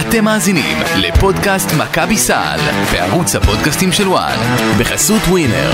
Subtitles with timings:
[0.00, 2.58] אתם מאזינים לפודקאסט מכבי סל
[2.92, 4.38] בערוץ הפודקאסטים של וואן
[4.78, 5.72] בחסות ווינר.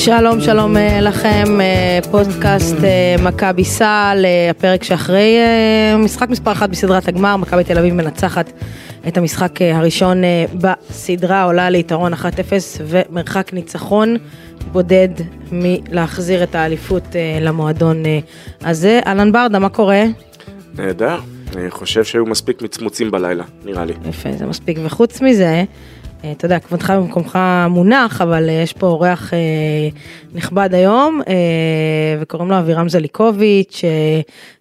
[0.00, 5.36] שלום, שלום אה, לכם, אה, פודקאסט אה, מכבי סל, הפרק שאחרי
[5.98, 8.52] משחק מספר אחת בסדרת הגמר, מכבי תל אביב מנצחת
[9.08, 10.22] את המשחק הראשון
[10.54, 12.16] בסדרה, עולה ליתרון 1-0
[12.84, 14.16] ומרחק ניצחון
[14.72, 15.08] בודד
[15.52, 17.04] מלהחזיר את האליפות
[17.40, 18.02] למועדון
[18.60, 19.00] הזה.
[19.06, 20.04] אהלן ברדה, מה קורה?
[20.74, 21.18] נהדר,
[21.56, 23.92] אני חושב שהיו מספיק מצמוצים בלילה, נראה לי.
[24.08, 25.64] יפה, זה מספיק, וחוץ מזה...
[26.24, 27.38] אה, אתה יודע, כבודך במקומך
[27.70, 29.38] מונח, אבל אה, יש פה אורח אה,
[30.34, 31.20] נכבד היום,
[32.20, 33.82] וקוראים לו אבירם זליקוביץ',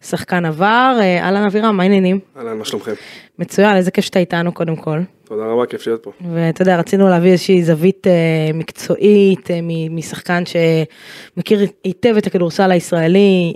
[0.01, 0.99] שחקן עבר.
[1.21, 2.19] אהלן אבירם, מה העניינים?
[2.37, 2.91] אהלן, מה שלומכם?
[3.39, 4.99] מצוין, איזה כיף שאתה איתנו קודם כל.
[5.23, 6.11] תודה רבה, כיף להיות פה.
[6.33, 8.07] ואתה יודע, רצינו להביא איזושהי זווית
[8.53, 9.49] מקצועית
[9.89, 13.53] משחקן שמכיר היטב את הכדורסל הישראלי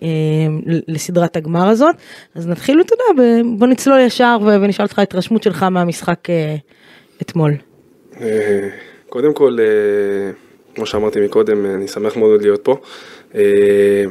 [0.88, 1.96] לסדרת הגמר הזאת.
[2.36, 3.24] אז נתחיל, אתה יודע,
[3.58, 6.28] בוא נצלול ישר ונשאל אותך התרשמות שלך מהמשחק
[7.22, 7.71] אתמול.
[8.22, 8.70] אה,
[9.10, 10.32] קודם כל, אה,
[10.76, 12.78] כמו שאמרתי מקודם, אני שמח מאוד להיות פה.
[13.36, 14.04] אה,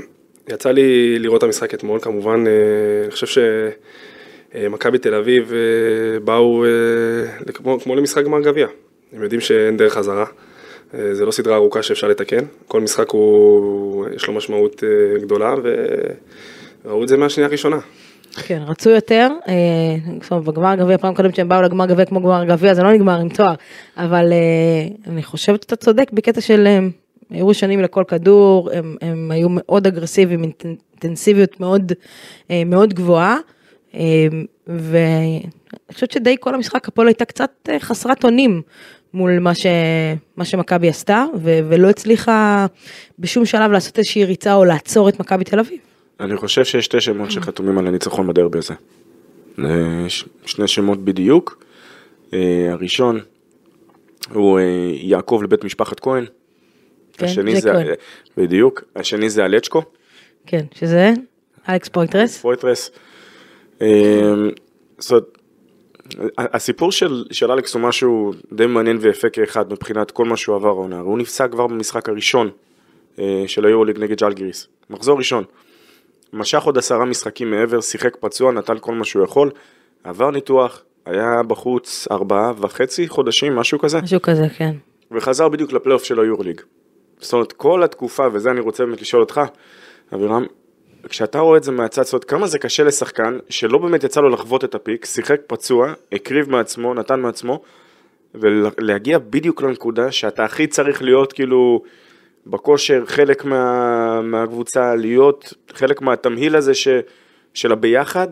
[0.48, 3.42] יצא לי לראות את המשחק אתמול, כמובן, אני חושב
[4.52, 5.52] שמכבי תל אביב
[6.25, 6.64] באו
[7.55, 8.67] כמו, כמו למשחק גמר גביע.
[9.12, 10.24] הם יודעים שאין דרך חזרה.
[11.12, 14.84] זה לא סדרה ארוכה שאפשר לתקן, כל משחק הוא, יש לו משמעות
[15.20, 15.55] גדולה
[16.84, 17.78] וראו את זה מהשנייה הראשונה.
[18.36, 22.75] כן, רצו יותר, אה, בגמר גביע, פעם קודם שהם באו לגמר גביע כמו גמר גביע,
[22.75, 23.55] זה לא נגמר עם תואר,
[23.97, 26.91] אבל אה, אני חושבת שאתה צודק בקטע של הם
[27.33, 31.92] אה, היו ראשונים לכל כדור, הם, הם היו מאוד אגרסיביים, אינטנסיביות מאוד,
[32.67, 33.36] מאוד גבוהה,
[34.67, 35.42] ואני
[35.92, 38.62] חושבת שדי כל המשחק הפועל הייתה קצת חסרת אונים
[39.14, 39.67] מול מה, ש,
[40.36, 42.67] מה שמכבי עשתה, ו, ולא הצליחה
[43.19, 45.78] בשום שלב לעשות איזושהי ריצה או לעצור את מכבי תל אביב.
[46.20, 48.75] אני חושב שיש שתי שמות שחתומים על הניצחון בדרבי הזה.
[50.47, 51.64] שני שמות בדיוק.
[52.33, 53.20] אה, הראשון
[54.33, 56.25] הוא אה, יעקב לבית משפחת כהן.
[57.13, 57.86] כן, השני זה, כהן.
[58.36, 58.83] בדיוק.
[58.97, 59.83] השני זה אלצ'קו.
[60.47, 61.13] כן, שזה
[61.69, 62.39] אלכס פויטרס.
[62.39, 62.91] פויטרס.
[63.83, 63.89] אה,
[64.98, 65.25] זאת אומרת,
[66.39, 70.69] הסיפור של, של אלכס הוא משהו די מעניין ויפה כאחד מבחינת כל מה שהוא עבר
[70.69, 71.01] העונה.
[71.01, 72.51] הוא נפסק כבר במשחק הראשון
[73.47, 74.68] של היורוליג נגד ז'לגיריס.
[74.91, 75.45] מחזור ראשון.
[76.33, 79.51] משך עוד עשרה משחקים מעבר, שיחק פצוע, נטל כל מה שהוא יכול,
[80.05, 84.01] עבר ניתוח, היה בחוץ ארבעה וחצי חודשים, משהו כזה.
[84.01, 84.74] משהו כזה, כן.
[85.11, 86.61] וחזר בדיוק לפלייאוף של היורליג.
[87.19, 89.40] זאת אומרת, כל התקופה, וזה אני רוצה באמת לשאול אותך,
[90.14, 90.46] אבירם,
[91.08, 94.29] כשאתה רואה את זה מהצד, זאת אומרת, כמה זה קשה לשחקן שלא באמת יצא לו
[94.29, 97.61] לחוות את הפיק, שיחק פצוע, הקריב מעצמו, נתן מעצמו,
[98.35, 101.83] ולהגיע בדיוק לנקודה שאתה הכי צריך להיות כאילו
[102.46, 106.89] בכושר, חלק מה, מהקבוצה, להיות חלק מהתמהיל הזה ש,
[107.55, 108.28] של הביחד,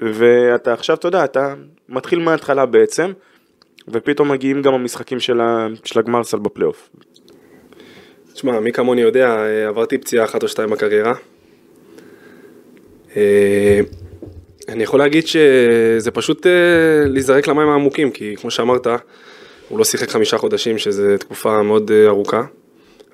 [0.00, 1.54] ואתה עכשיו, אתה יודע, אתה
[1.88, 3.12] מתחיל מההתחלה בעצם,
[3.88, 6.90] ופתאום מגיעים גם המשחקים של, ה, של הגמר סל בפלייאוף.
[8.32, 9.36] תשמע, מי כמוני יודע,
[9.68, 11.14] עברתי פציעה אחת או שתיים בקריירה.
[13.16, 13.80] אה,
[14.68, 16.52] אני יכול להגיד שזה פשוט אה,
[17.06, 18.86] להיזרק למים העמוקים, כי כמו שאמרת,
[19.68, 22.42] הוא לא שיחק חמישה חודשים, שזו תקופה מאוד אה, ארוכה.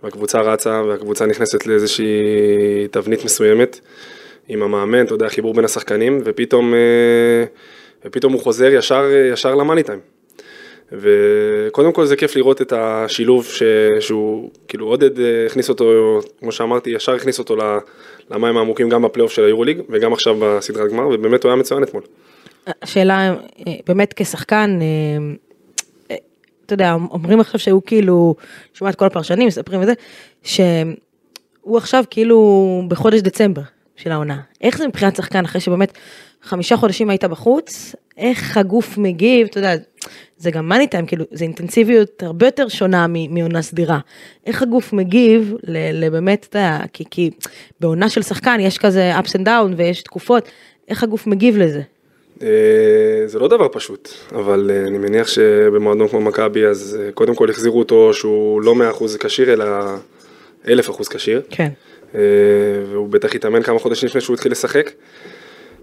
[0.03, 2.09] והקבוצה רצה והקבוצה נכנסת לאיזושהי
[2.91, 3.81] תבנית מסוימת
[4.49, 7.45] עם המאמן, אתה יודע, חיבור בין השחקנים, ופתאום, אה,
[8.05, 10.01] ופתאום הוא חוזר ישר, ישר למאני טיים.
[10.93, 13.63] וקודם כל זה כיף לראות את השילוב ש...
[14.01, 17.57] שהוא, כאילו עודד אה, הכניס אותו, כמו שאמרתי, ישר הכניס אותו
[18.31, 22.03] למים העמוקים גם בפלייאוף של היורוליג וגם עכשיו בסדרת גמר, ובאמת הוא היה מצוין אתמול.
[22.83, 23.35] השאלה,
[23.67, 24.79] אה, באמת כשחקן,
[26.73, 28.35] אתה יודע, אומרים עכשיו שהוא כאילו,
[28.75, 29.93] שומעת כל הפרשנים, מספרים וזה,
[30.43, 33.63] שהוא עכשיו כאילו בחודש דצמבר
[33.97, 34.41] של העונה.
[34.61, 35.93] איך זה מבחינת שחקן אחרי שבאמת
[36.43, 39.75] חמישה חודשים היית בחוץ, איך הגוף מגיב, אתה יודע,
[40.37, 43.99] זה גם מאני טיים, כאילו, זה אינטנסיביות הרבה יותר שונה מעונה סדירה.
[44.47, 45.55] איך הגוף מגיב
[45.93, 47.31] לבאמת, אתה יודע, כי, כי
[47.81, 50.49] בעונה של שחקן יש כזה ups and down ויש תקופות,
[50.89, 51.83] איך הגוף מגיב לזה?
[52.43, 52.49] אה,
[53.27, 57.51] זה לא דבר פשוט, אבל אה, אני מניח שבמועדון כמו מכבי אז אה, קודם כל
[57.51, 59.67] החזירו אותו שהוא לא 100% כשיר אלא
[60.65, 60.69] 1000%
[61.11, 61.43] כשיר.
[61.51, 61.69] כן.
[62.91, 64.91] והוא בטח התאמן כמה חודשים לפני שהוא התחיל לשחק.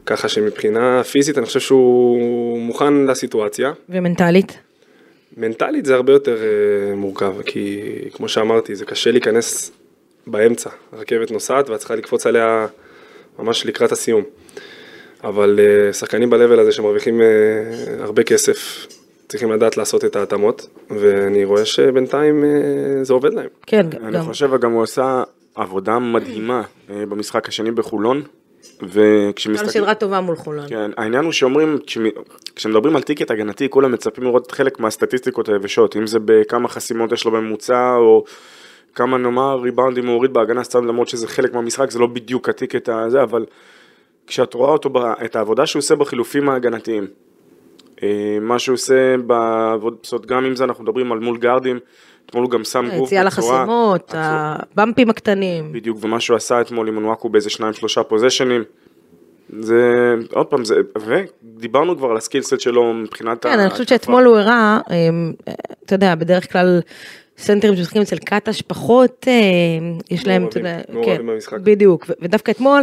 [0.05, 3.71] ככה שמבחינה פיזית אני חושב שהוא מוכן לסיטואציה.
[3.89, 4.57] ומנטלית?
[5.37, 6.37] מנטלית זה הרבה יותר
[6.95, 7.81] מורכב, כי
[8.13, 9.71] כמו שאמרתי, זה קשה להיכנס
[10.27, 10.69] באמצע.
[10.91, 12.67] הרכבת נוסעת ואת צריכה לקפוץ עליה
[13.39, 14.23] ממש לקראת הסיום.
[15.23, 17.23] אבל uh, שחקנים ב-level הזה שמרוויחים uh,
[18.03, 18.87] הרבה כסף,
[19.27, 22.49] צריכים לדעת לעשות את ההתאמות, ואני רואה שבינתיים אה,
[23.03, 23.47] זה עובד להם.
[23.65, 24.23] כן, אני גם.
[24.23, 25.23] חושב גם הוא עשה
[25.55, 28.21] עבודה מדהימה אה, במשחק השני בחולון.
[28.83, 29.65] וכשמסתכלים...
[29.65, 30.69] לו סדרה טובה מול חולון.
[30.69, 32.21] כן, העניין הוא שאומרים, כשמ-
[32.55, 37.25] כשמדברים על טיקט הגנתי, כולם מצפים לראות חלק מהסטטיסטיקות היבשות, אם זה בכמה חסימות יש
[37.25, 38.23] לו בממוצע, או
[38.95, 42.89] כמה נאמר ריבאונדים הוא הוריד בהגנה, סתם למרות שזה חלק מהמשחק, זה לא בדיוק הטיקט
[42.89, 43.45] הזה, אבל
[44.27, 44.89] כשאת רואה אותו,
[45.25, 47.07] את העבודה שהוא עושה בחילופים ההגנתיים,
[48.03, 48.07] אה,
[48.41, 51.79] מה שהוא עושה בעבוד, זאת אומרת, גם אם זה אנחנו מדברים על מול גארדים,
[52.25, 55.71] אתמול הוא גם שם גוף היציאה בצורה- לחסימות, הצורה- הבמפים הקטנים.
[55.71, 58.63] בדיוק, ומה שהוא עשה אתמול עם אונוואקו באיזה שניים שלושה פוזיישנים.
[59.59, 59.75] זה,
[60.33, 60.75] עוד פעם, זה,
[61.05, 65.33] ודיברנו כבר על הסקילסט שלו מבחינת כן, אני חושבת שאתמול הוא הראה, אמ,
[65.85, 66.79] אתה יודע, בדרך כלל
[67.37, 69.33] סנטרים שמשחקים אצל קטש פחות, אה,
[70.11, 70.77] יש להם, אתה יודע,
[71.19, 71.57] במשחק.
[71.59, 72.81] בדיוק, ודווקא אתמול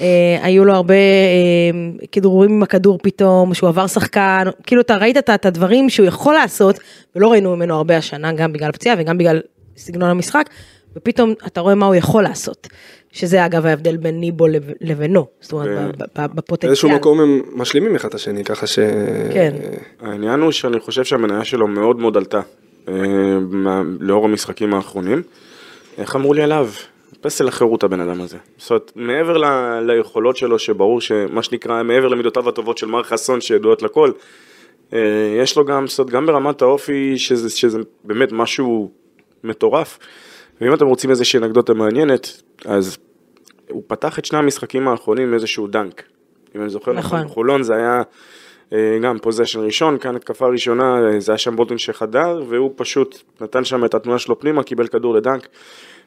[0.00, 0.06] אה,
[0.42, 1.70] היו לו הרבה אה,
[2.12, 6.80] כדרורים עם הכדור פתאום, שהוא עבר שחקן, כאילו אתה ראית את- הדברים שהוא יכול לעשות,
[7.16, 9.40] ולא ראינו ממנו הרבה השנה, גם בגלל הפציעה וגם בגלל
[9.76, 10.44] סגנון המשחק,
[10.96, 12.68] ופתאום אתה רואה מה הוא יכול לעשות.
[13.12, 15.68] שזה אגב ההבדל בין ניבו לב- לבינו, זאת אומרת,
[16.18, 16.68] ב- בפוטנציאל.
[16.70, 18.78] באיזשהו מקום הם משלימים אחד את השני, ככה ש...
[19.32, 19.54] כן.
[20.02, 22.40] העניין הוא שאני חושב שהמניה שלו מאוד מאוד עלתה
[24.00, 25.22] לאור המשחקים האחרונים.
[25.98, 26.68] איך אמרו לי עליו?
[27.20, 28.36] פסל החירות הבן אדם הזה.
[28.58, 33.40] זאת אומרת, מעבר ל- ליכולות שלו, שברור שמה שנקרא, מעבר למידותיו הטובות של מר חסון
[33.40, 34.10] שידועות לכל,
[34.92, 34.98] אה,
[35.42, 38.90] יש לו גם, זאת אומרת, גם ברמת האופי, שזה, שזה באמת משהו
[39.44, 39.98] מטורף.
[40.60, 42.98] ואם אתם רוצים איזושהי אנקדוטה מעניינת, אז
[43.70, 46.02] הוא פתח את שני המשחקים האחרונים עם איזשהו dunk.
[46.56, 47.18] אם אני זוכר נכון.
[47.18, 48.02] נכון, חולון זה היה אה,
[49.02, 53.64] גם possession ראשון, כאן התקפה ראשונה, אה, זה היה שם בולטון שחדר, והוא פשוט נתן
[53.64, 55.48] שם את התנועה שלו פנימה, קיבל כדור ל dunk.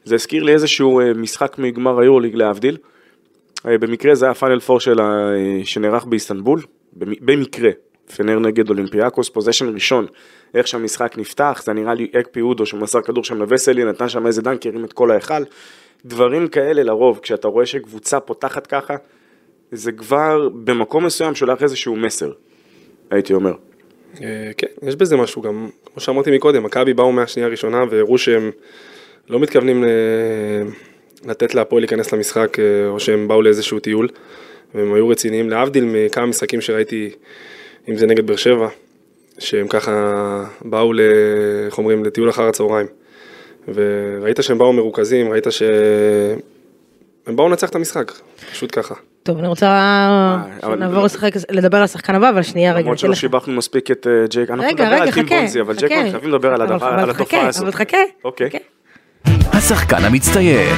[0.04, 2.78] זה הזכיר לי איזשהו אה, משחק מגמר היורוליג להבדיל.
[3.68, 6.60] אה, במקרה זה היה פיינל פור של ה- אה, שנערך באיסטנבול,
[6.94, 7.70] במ- במקרה,
[8.18, 10.06] פנאר נגד אולימפיאקוס, possession ראשון,
[10.54, 14.42] איך שהמשחק נפתח, זה נראה לי אקפה יודו שמסר כדור שם לווסלי, נתן שם איזה
[14.42, 15.44] dunk, הרים את כל ההיכל.
[16.06, 18.96] דברים כאלה לרוב, כשאתה רואה שקבוצה פותחת ככה,
[19.72, 22.32] זה כבר במקום מסוים שולח איזשהו מסר,
[23.12, 23.54] הייתי אומר.
[24.22, 28.52] אה, כן, יש בזה משהו גם, כמו שאמרתי מקודם, מכבי באו מהשנייה הראשונה והראו שהם
[29.30, 29.88] לא מתכוונים ל-
[31.26, 34.10] לתת להפועל להיכנס למשחק, אה, או שהם באו לאיזשהו טיול,
[34.76, 37.10] והם היו רציניים, להבדיל מכמה משחקים שראיתי,
[37.90, 38.68] אם זה נגד באר שבע,
[39.40, 40.92] שהם ככה באו,
[41.66, 42.88] איך אומרים, לטיול אחר הצהריים.
[43.74, 48.12] וראית שהם באו מרוכזים, ראית שהם באו לנצח את המשחק,
[48.52, 48.96] פשוט ככה.
[49.28, 49.68] טוב, אני רוצה
[50.64, 52.82] אבל- שנעבור לשחק, לדבר על השחקן הבא, אבל שנייה רגע.
[52.82, 55.92] למרות שלא לך- שיבחנו מספיק את אה, ג'ייק, אנחנו נדבר על טים בונזי, אבל ג'ייק.
[55.92, 56.62] בונזי, חייבים לדבר על
[57.10, 57.64] התופעה הזאת.
[57.64, 57.98] אבל חכה.
[58.24, 58.50] אוקיי.
[59.54, 60.70] השחקן המצטיין,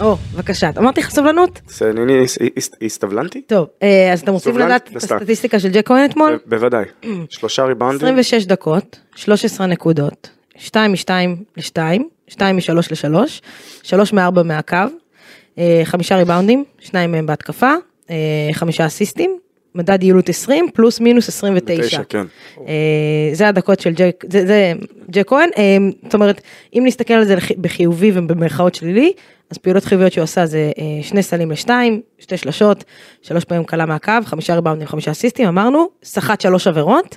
[0.00, 1.60] או, בבקשה, אמרתי לך סבלנות?
[2.82, 3.40] הסתבלנתי?
[3.42, 4.66] טוב, אה, אז רוצים סובלנט?
[4.68, 4.96] לדעת את.
[4.96, 6.38] הסטטיסטיקה של ג'ק כהן אתמול?
[6.46, 6.84] בוודאי.
[7.30, 8.08] שלושה ריבאונדים.
[8.08, 11.10] 26 דקות, 13 נקודות, 2 מ-2
[11.56, 11.78] ל-2,
[12.28, 13.40] 2 מ-3 ל-3,
[13.82, 14.86] 3 מ-4 מהקו, אה,
[15.84, 17.72] חמישה ריבאונדים, שניים מהם בהתקפה,
[18.10, 19.38] אה, חמישה אסיסטים,
[19.74, 21.86] מדד יעילות 20 פלוס מינוס 29.
[21.86, 22.26] תשע, כן.
[22.68, 24.72] אה, זה הדקות של ג'ק, זה, זה
[25.10, 26.40] ג'ק כהן, אה, זאת אומרת,
[26.74, 29.12] אם נסתכל על זה בחיובי ובמרכאות שלילי,
[29.50, 32.84] אז פעולות חיוביות שהוא עשה זה אה, שני סלים לשתיים, שתי שלשות,
[33.22, 37.16] שלוש פעמים קלה מהקו, חמישה ריבאונדים, חמישה אסיסטים, אמרנו, סחט שלוש עבירות,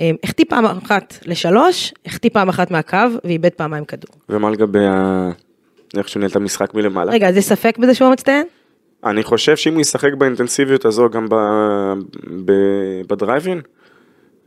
[0.00, 4.14] אה, החטיא פעם אחת לשלוש, החטיא פעם אחת מהקו ואיבד פעמיים כדור.
[4.28, 5.30] ומה לגבי ה...
[5.98, 7.12] איך שהוא ניהל את המשחק מלמעלה?
[7.12, 8.46] רגע, אז יש ספק בזה שהוא המצטיין?
[9.04, 11.34] אני חושב שאם הוא ישחק באינטנסיביות הזו גם ב...
[12.44, 12.52] ב...
[13.08, 13.60] בדרייבין,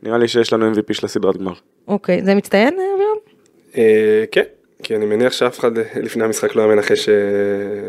[0.03, 1.53] נראה לי שיש לנו MVP של הסדרת גמר.
[1.87, 3.17] אוקיי, זה מצטיין, אה, אבירם?
[3.77, 4.43] אה, כן,
[4.83, 7.15] כי אני מניח שאף אחד אה, לפני המשחק לא היה מנחש אה,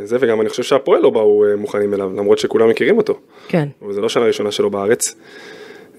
[0.05, 3.19] זה, וגם אני חושב שהפועל לא באו אה, מוכנים אליו, למרות שכולם מכירים אותו.
[3.49, 3.69] כן.
[3.89, 5.17] וזה לא שנה ראשונה שלו בארץ.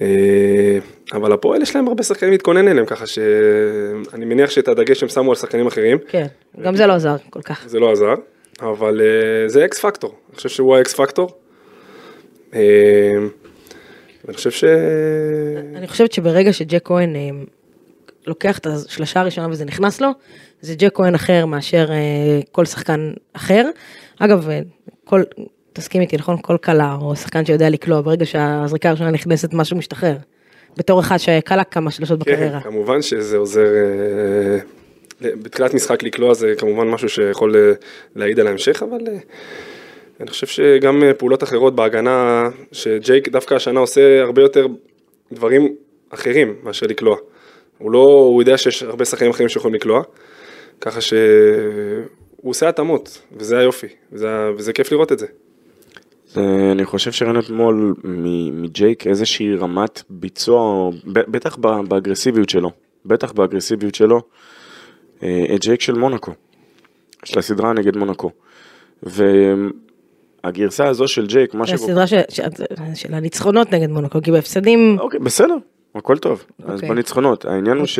[0.01, 0.77] אה,
[1.13, 5.29] אבל הפועל יש להם הרבה שחקנים להתכונן אליהם, ככה שאני מניח שאת הדגש הם שמו
[5.31, 6.25] על שחקנים אחרים, כן,
[6.61, 7.63] גם זה לא עזר כל כך.
[7.67, 8.13] זה לא עזר,
[8.61, 11.29] אבל אה, זה אקס פקטור, אני חושב שהוא האקס פקטור.
[12.53, 12.59] אה,
[14.25, 14.63] ואני חושב ש...
[15.75, 17.15] אני חושבת שברגע שג'ק כהן
[18.27, 20.09] לוקח את השלושה הראשונה וזה נכנס לו,
[20.61, 21.89] זה ג'ק כהן אחר מאשר
[22.51, 23.69] כל שחקן אחר.
[24.19, 24.49] אגב,
[25.03, 25.23] כל,
[25.77, 26.37] תסכים איתי, נכון?
[26.41, 30.15] כל כלה או שחקן שיודע לקלוע, ברגע שהזריקה הראשונה נכנסת משהו משתחרר.
[30.77, 32.61] בתור אחד שקלע כמה שלושות כן, בקריירה.
[32.61, 34.59] כמובן שזה עוזר, אה,
[35.21, 37.71] בתחילת משחק לקלוע זה כמובן משהו שיכול אה,
[38.15, 39.17] להעיד על ההמשך, אבל אה,
[40.19, 44.67] אני חושב שגם אה, פעולות אחרות בהגנה, שג'ייק דווקא השנה עושה הרבה יותר
[45.31, 45.75] דברים
[46.09, 47.17] אחרים מאשר לקלוע.
[47.77, 50.03] הוא לא, הוא יודע שיש הרבה שחקנים אחרים שיכולים לקלוע,
[50.81, 51.19] ככה שהוא
[52.43, 55.27] עושה התאמות, וזה היופי, וזה, וזה כיף לראות את זה.
[56.37, 57.95] אה, אני חושב שראינו אתמול
[58.53, 61.55] מג'ייק איזושהי רמת ביצוע, בטח
[61.87, 62.71] באגרסיביות שלו,
[63.05, 64.21] בטח באגרסיביות שלו,
[65.23, 66.31] אה, את ג'ייק של מונקו,
[67.23, 68.31] של הסדרה נגד מונקו.
[70.43, 71.73] והגרסה הזו של ג'ייק, מה ש...
[71.73, 72.07] הסדרה
[72.95, 75.55] של הניצחונות נגד מונקו, כי בהפסדים, אוקיי, בסדר,
[75.95, 76.45] הכל טוב.
[76.65, 76.89] אז אוקיי.
[76.89, 77.99] בניצחונות, העניין הוא ש...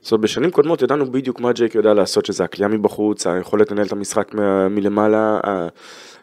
[0.00, 3.86] זאת אומרת, בשנים קודמות ידענו בדיוק מה ג'ייק יודע לעשות, שזה הקליעה מבחוץ, היכולת לנהל
[3.86, 4.34] את המשחק
[4.70, 5.40] מלמעלה,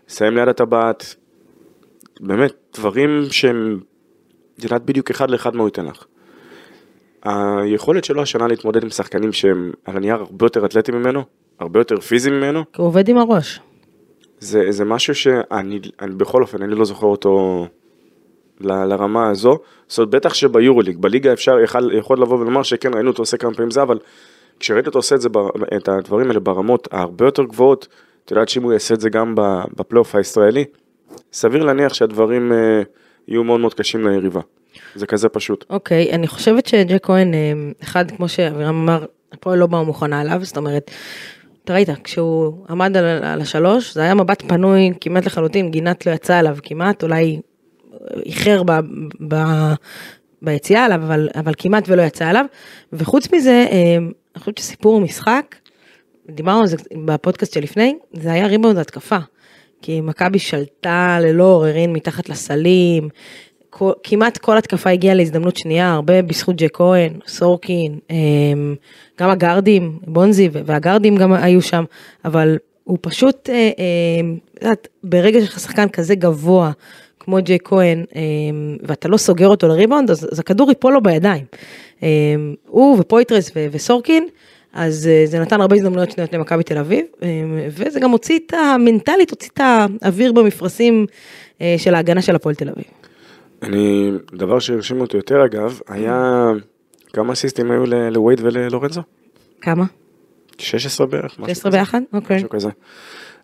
[0.10, 1.16] לסיים ליד הטבעת,
[2.20, 3.80] באמת, דברים שהם,
[4.58, 6.06] את יודעת בדיוק אחד לאחד מה הוא ייתן לך.
[7.24, 11.24] היכולת שלו השנה להתמודד עם שחקנים שהם על הנייר הרבה יותר אתלטיים ממנו,
[11.60, 13.60] הרבה יותר פיזיים ממנו, כי הוא עובד עם הראש.
[14.39, 17.68] זה, זה משהו שאני, אני, בכל אופן, אני לא זוכר אותו
[18.60, 19.58] ל, לרמה הזו.
[19.88, 23.53] זאת אומרת, בטח שביורוליג, בליגה אפשר, יכול, יכול לבוא ולומר שכן, ראינו אותו עושה כמה
[23.53, 24.00] פעמים זה, אבל
[24.60, 25.30] כשראיתי אותו עושה את, זה,
[25.77, 27.88] את הדברים האלה ברמות הרבה יותר גבוהות,
[28.25, 29.36] את יודעת שאם הוא יעשה את זה גם
[29.75, 30.65] בפלייאוף הישראלי,
[31.34, 32.82] סביר להניח שהדברים אה,
[33.28, 34.42] יהיו מאוד מאוד קשים ליריבה.
[34.96, 35.66] זה כזה פשוט.
[35.70, 40.40] אוקיי, אני חושבת שג'ק כהן, אה, אחד, כמו שאבירם אמר, הפועל לא באו מוכנה עליו,
[40.44, 40.92] זאת אומרת,
[41.64, 46.12] אתה ראית, כשהוא עמד על, על השלוש, זה היה מבט פנוי כמעט לחלוטין, גינת לא
[46.12, 47.40] יצא אליו כמעט, אולי
[48.26, 48.72] איחר ב,
[49.28, 49.36] ב,
[50.42, 52.46] ביציאה עליו, אבל, אבל כמעט ולא יצא אליו.
[52.94, 55.56] וחוץ מזה, אה, אני חושבת שסיפור משחק,
[56.30, 59.18] דיברנו על זה בפודקאסט שלפני, זה היה ריבאונד התקפה.
[59.82, 63.10] כי מכבי שלטה ללא עוררין מתחת לסלים,
[63.70, 68.76] כל- כמעט כל התקפה הגיעה להזדמנות שנייה, הרבה בזכות ג'ק כהן, סורקין, אמ,
[69.20, 71.84] גם הגארדים, בונזי והגארדים גם היו שם,
[72.26, 73.70] אבל הוא פשוט, אה,
[74.58, 76.72] את יודעת, ברגע שיש לך שחקן כזה גבוה,
[77.20, 81.46] כמו ג'ק כהן, אמ, ואתה לא סוגר אותו לריבאונד, אז, אז הכדור ייפול לו בידיים.
[82.04, 82.08] אמ,
[82.68, 84.28] הוא ופויטרס וסורקין,
[84.74, 87.28] אז אה, זה נתן הרבה הזדמנויות שניות למכבי תל אביב, אמ,
[87.70, 89.62] וזה גם הוציא את המנטלית, הוציא את
[90.01, 91.06] האוויר במפרשים
[91.62, 92.86] אה, של ההגנה של הפועל תל אביב.
[93.63, 96.48] אני, דבר שהרשים אותי יותר אגב, היה
[97.13, 99.01] כמה אסיסטים היו לווייד וללורנזו?
[99.62, 99.86] כמה?
[100.58, 101.40] 16 בערך?
[101.40, 101.78] משהו 16 כזה.
[101.78, 102.01] ביחד?
[102.13, 102.38] אוקיי.
[102.38, 102.70] משהו כזה.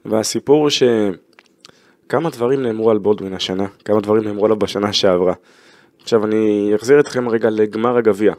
[0.06, 5.34] והסיפור הוא שכמה דברים נאמרו על בולדווין השנה, כמה דברים נאמרו עליו בשנה שעברה.
[6.02, 8.34] עכשיו אני אחזיר אתכם רגע לגמר הגביע.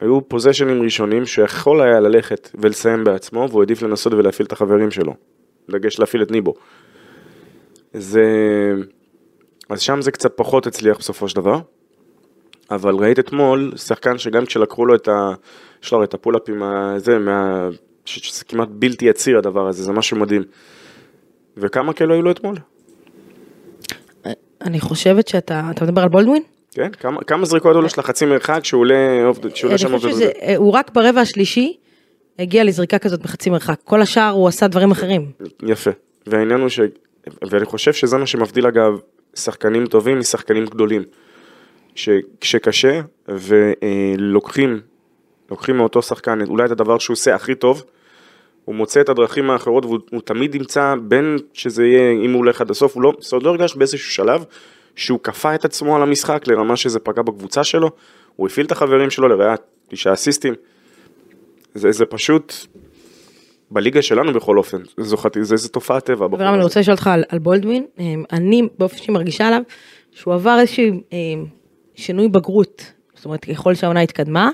[0.00, 5.14] היו פוזיישנים ראשונים שיכול היה ללכת ולסיים בעצמו, והוא העדיף לנסות ולהפעיל את החברים שלו.
[5.70, 6.54] דגש להפעיל את ניבו.
[7.92, 8.24] זה...
[9.68, 11.60] אז שם זה קצת פחות הצליח בסופו של דבר.
[12.70, 15.32] אבל ראית אתמול שחקן שגם כשלקחו לו את ה...
[15.82, 17.68] יש לו את ה follow up עם הזה, מה...
[18.04, 20.42] ש- שזה כמעט בלתי עציר הדבר הזה, זה משהו מדהים.
[21.56, 22.56] וכמה כאלו היו לו אתמול?
[24.62, 26.42] אני חושבת שאתה, אתה מדבר על בולדווין?
[26.78, 26.90] כן?
[27.00, 30.12] כמה, כמה זריקות היו לו של החצי מרחק שהוא עולה, עובד- עולה אני שם חושבת
[30.12, 31.76] עובד שזה, הוא רק ברבע השלישי
[32.38, 35.30] הגיע לזריקה כזאת בחצי מרחק, כל השאר הוא עשה דברים אחרים.
[35.66, 35.90] יפה.
[36.26, 36.80] והעניין הוא ש...
[37.50, 38.98] ואני חושב שזה מה שמבדיל אגב
[39.34, 41.02] שחקנים טובים משחקנים גדולים.
[41.94, 44.80] שכשקשה ולוקחים,
[45.50, 47.84] לוקחים מאותו שחקן אולי את הדבר שהוא עושה הכי טוב,
[48.64, 52.60] הוא מוצא את הדרכים האחרות והוא הוא תמיד ימצא בין שזה יהיה, אם הוא הולך
[52.60, 54.44] עד הסוף, הוא לא, זאת אומרת, לא הרגש באיזשהו שלב
[54.98, 57.90] שהוא כפה את עצמו על המשחק לרמה שזה פגע בקבוצה שלו,
[58.36, 59.54] הוא הפעיל את החברים שלו לרעה
[59.88, 60.54] תשעה אסיסטים.
[61.74, 62.54] זה, זה פשוט,
[63.70, 66.26] בליגה שלנו בכל אופן, זו, זה, זה תופעת טבע.
[66.26, 66.62] אברהם, אני.
[66.62, 69.60] רוצה לשאול אותך על, על בולדווין, אמ, אני באופן אישי מרגישה עליו
[70.10, 71.44] שהוא עבר איזשהו אמ,
[71.94, 74.50] שינוי בגרות, זאת אומרת ככל שהעונה התקדמה,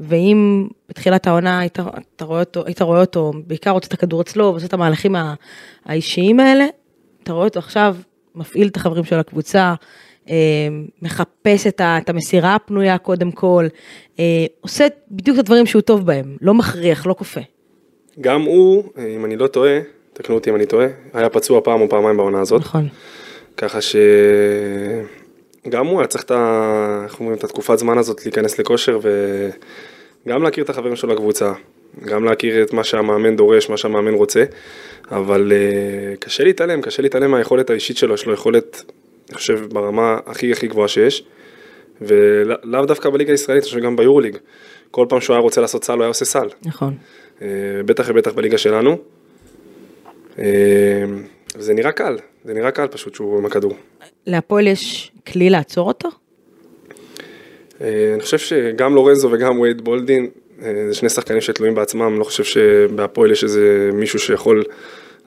[0.00, 1.78] ואם בתחילת העונה היית,
[2.16, 5.14] אתה רואה אותו, היית רואה אותו, בעיקר רוצה את הכדור אצלו, ועושה את המהלכים
[5.84, 6.64] האישיים האלה,
[7.22, 7.96] אתה רואה אותו עכשיו
[8.34, 9.74] מפעיל את החברים של הקבוצה,
[10.28, 10.34] אמ,
[11.02, 13.66] מחפש את, המסירה הפנויה קודם כל,
[14.18, 17.40] אה, עושה בדיוק את הדברים שהוא טוב בהם, לא מכריח, לא כופה.
[18.20, 18.84] גם הוא,
[19.16, 19.78] אם אני לא טועה,
[20.12, 22.60] תקנו אותי אם אני טועה, היה פצוע פעם או פעמיים בעונה הזאת.
[22.60, 22.88] נכון.
[23.56, 27.02] ככה שגם הוא היה צריך את, ה...
[27.04, 28.98] איך אומרים, את התקופת זמן הזאת להיכנס לכושר
[30.26, 31.52] וגם להכיר את החברים שלו לקבוצה,
[32.04, 34.44] גם להכיר את מה שהמאמן דורש, מה שהמאמן רוצה,
[35.10, 38.82] אבל אה, קשה להתעלם, קשה להתעלם מהיכולת האישית שלו, יש לו יכולת,
[39.28, 41.24] אני חושב, ברמה הכי הכי גבוהה שיש,
[42.00, 44.36] ולאו דווקא בליגה הישראלית, אני חושב גם ביורוליג.
[44.90, 46.48] כל פעם שהוא היה רוצה לעשות סל, הוא היה עושה סל.
[46.64, 46.94] נכון.
[47.42, 47.48] אה,
[47.86, 48.98] בטח ובטח בליגה שלנו.
[50.38, 50.44] אה,
[51.58, 53.72] זה נראה קל, זה נראה קל פשוט שהוא עם הכדור.
[54.26, 56.08] להפועל יש כלי לעצור אותו?
[57.80, 60.30] אני חושב שגם לורנזו וגם וייד בולדין,
[60.88, 64.64] זה שני שחקנים שתלויים בעצמם, לא חושב שבהפועל יש איזה מישהו שיכול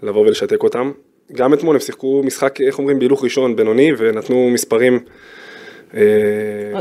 [0.04, 0.92] לבוא ולשתק אותם.
[1.32, 5.00] גם אתמול הם שיחקו משחק, איך אומרים, בהילוך ראשון, בינוני, ונתנו מספרים.
[5.94, 6.02] אה,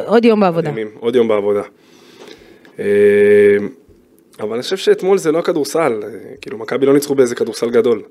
[0.06, 0.70] עוד יום בעבודה.
[0.70, 1.62] מדהימים, עוד יום בעבודה.
[2.78, 2.84] אה,
[4.40, 6.08] אבל אני חושב שאתמול זה לא הכדורסל, אה,
[6.40, 8.02] כאילו מכבי לא ניצחו באיזה כדורסל גדול,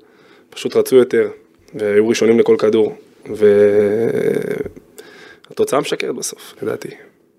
[0.50, 1.28] פשוט רצו יותר,
[1.74, 2.96] והיו ראשונים לכל כדור.
[5.50, 6.88] והתוצאה משקרת בסוף, לדעתי.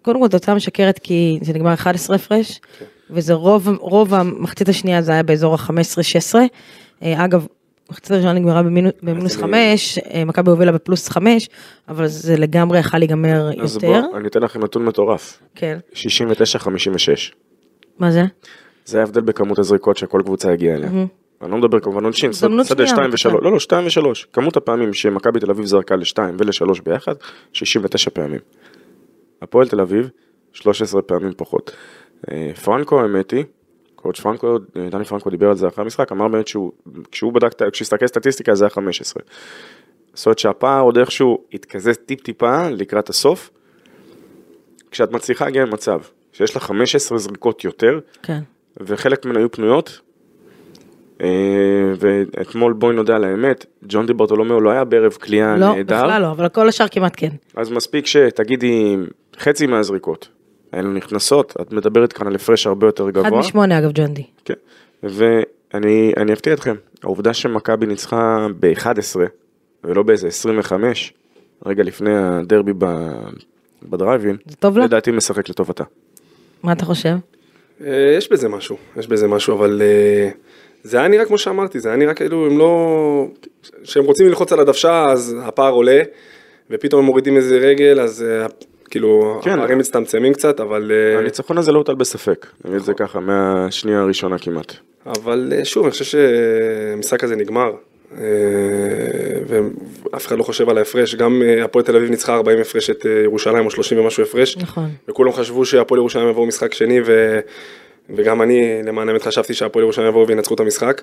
[0.01, 2.61] קודם כל תוצאה משקרת כי זה נגמר 11 הפרש,
[3.09, 6.35] וזה רוב, רוב המחצית השנייה זה היה באזור ה-15-16.
[7.03, 7.47] אגב,
[7.91, 11.49] מחצית הראשונה נגמרה במינו- במינוס אני- 5, מכבי הובילה בפלוס 5,
[11.89, 14.01] אבל זה לגמרי יכל להיגמר אז יותר.
[14.11, 15.39] בוא, אני אתן לכם נתון מטורף.
[15.55, 15.77] כן.
[15.93, 17.31] 69-56.
[17.99, 18.23] מה זה?
[18.85, 20.89] זה ההבדל בכמות הזריקות שכל קבוצה הגיעה אליה.
[21.41, 23.43] אני לא מדבר כמובן עונשין, שנייה, 2 ו-3, כן.
[23.43, 27.13] לא לא 2 ו-3, כמות הפעמים שמכבי תל אביב זרקה ל-2 ול-3 ביחד,
[27.53, 28.39] 69 פעמים.
[29.41, 30.09] הפועל תל אביב,
[30.53, 31.71] 13 פעמים פחות.
[32.31, 33.43] אה, פרנקו האמת היא,
[33.95, 36.71] קואוצ' פרנקו, אה, דני פרנקו דיבר על זה אחרי המשחק, אמר באמת שהוא,
[37.11, 39.23] כשהוא בדק, כשהסתכל סטטיסטיקה זה היה 15.
[40.13, 43.49] זאת אומרת שהפער עוד איכשהו התקזז טיפ טיפה לקראת הסוף,
[44.91, 45.99] כשאת מצליחה להגיע למצב
[46.33, 48.39] שיש לך 15 זריקות יותר, כן.
[48.81, 50.01] וחלק מהן היו פנויות.
[51.21, 51.27] אה,
[51.99, 56.31] ואתמול בואי נודה על האמת, ג'ון דיברטולומיאו לא היה בערב קליעה לא, נהדר, בכלל לא,
[56.31, 57.29] אבל כל השאר כמעט כן.
[57.55, 58.97] אז מספיק שתגידי
[59.37, 60.29] חצי מהזריקות
[60.75, 63.39] האלו נכנסות, את מדברת כאן על הפרש הרבה יותר אחד גבוה.
[63.39, 64.23] משמונה אגב ג'ונדי.
[64.45, 64.53] כן.
[65.03, 69.19] ואני אני אפתיע אתכם, העובדה שמכבי ניצחה ב-11
[69.83, 71.13] ולא באיזה 25,
[71.65, 72.71] רגע לפני הדרבי
[73.83, 74.85] בדרייבין, זה טוב לה?
[74.85, 75.83] לדעתי משחק לטובתה.
[76.63, 77.15] מה אתה חושב?
[77.85, 80.29] אה, יש בזה משהו, יש בזה משהו, אבל אה,
[80.83, 83.27] זה היה נראה כמו שאמרתי, זה היה נראה כאילו הם לא...
[83.83, 86.01] כשהם רוצים ללחוץ על הדוושה אז הפער עולה,
[86.69, 88.47] ופתאום הם מורידים איזה רגל, אז אה,
[88.89, 89.51] כאילו כן.
[89.51, 90.91] הפערים מצטמצמים קצת, אבל...
[90.91, 94.73] אה, הניצחון הזה לא הוטל בספק, נגיד את זה ככה, מהשנייה הראשונה כמעט.
[95.05, 97.71] אבל אה, שוב, אני חושב שהמשחק הזה נגמר,
[98.17, 98.25] אה,
[99.47, 103.65] ואף אחד לא חושב על ההפרש, גם הפועל תל אביב ניצחה 40 הפרש את ירושלים,
[103.65, 104.89] או 30 ומשהו הפרש, נכון.
[105.07, 107.39] וכולם חשבו שהפועל ירושלים יבואו משחק שני, ו...
[108.09, 111.01] וגם אני, למען האמת, חשבתי שהפועל ירושלים יבואו וינצחו את המשחק.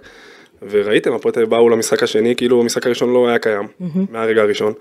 [0.71, 3.69] וראיתם, הפועל תל אביב באו למשחק השני, כאילו המשחק הראשון לא היה קיים,
[4.11, 4.73] מהרגע הראשון.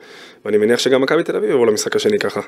[0.46, 2.42] ואני מניח שגם מכבי תל אביב יבואו למשחק השני ככה.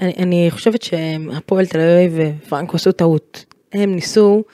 [0.00, 3.44] אני, אני חושבת שהפועל תל אביב ופרנקו עשו טעות.
[3.72, 4.44] הם ניסו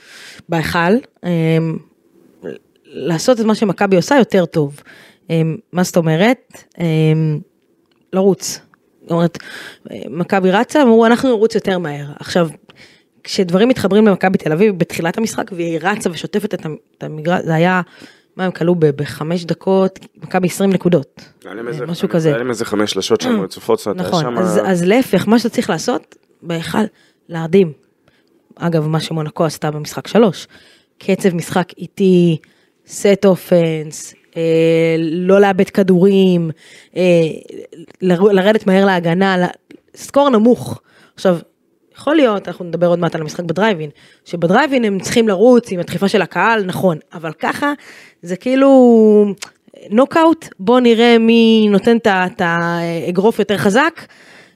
[0.48, 0.78] בהיכל
[1.22, 1.78] הם,
[2.84, 4.80] לעשות את מה שמכבי עושה יותר טוב.
[5.30, 6.52] הם, מה זאת אומרת?
[6.76, 7.40] הם,
[8.12, 8.60] לרוץ.
[9.02, 9.38] זאת אומרת,
[10.10, 12.06] מכבי רצה, אמרו אנחנו נרוץ יותר מהר.
[12.18, 12.48] עכשיו,
[13.28, 17.54] כשדברים מתחברים למכבי תל אביב בתחילת המשחק והיא רצה ושוטפת את המ- את המגרש, זה
[17.54, 17.80] היה,
[18.36, 21.20] מה הם כלו ב- בחמש דקות, מכבי 20 נקודות.
[21.68, 22.28] איזה- משהו כזה.
[22.28, 25.70] היה להם איזה חמש שלשות שם רצופות, זאת נכון, שם- אז, להפך, מה שאתה צריך
[25.70, 26.78] לעשות, בהיכל,
[27.28, 27.72] להרדים.
[28.56, 30.46] אגב, מה שמונקו עשתה במשחק שלוש.
[30.98, 32.36] קצב משחק איטי,
[32.86, 34.42] סט אופנס, אה,
[34.98, 36.50] לא לאבד כדורים,
[36.96, 37.02] אה,
[38.02, 39.46] לרדת מהר להגנה,
[39.96, 40.80] סקור נמוך.
[41.14, 41.38] עכשיו,
[41.98, 43.90] יכול להיות, אנחנו נדבר עוד מעט על המשחק בדרייבין,
[44.24, 47.72] שבדרייבין הם צריכים לרוץ עם הדחיפה של הקהל, נכון, אבל ככה
[48.22, 49.34] זה כאילו
[49.90, 54.00] נוקאוט, בוא נראה מי נותן את האגרוף יותר חזק,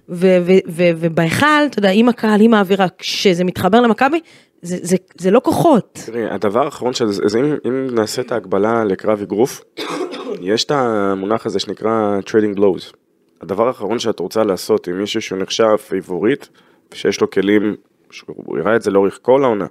[0.08, 4.20] ובהיכל, אתה יודע, עם הקהל, עם האווירה, כשזה מתחבר למכבי,
[4.62, 5.98] זה, זה, זה לא כוחות.
[6.06, 9.64] תראי, הדבר האחרון שזה, זה אם, אם נעשה את ההקבלה לקרב אגרוף,
[10.40, 12.96] יש את המונח הזה שנקרא trading blows.
[13.40, 16.46] הדבר האחרון שאת רוצה לעשות עם מישהו שהוא נחשב favorite,
[16.92, 17.76] ושיש לו כלים,
[18.10, 19.66] שהוא יראה את זה לאורך כל העונה,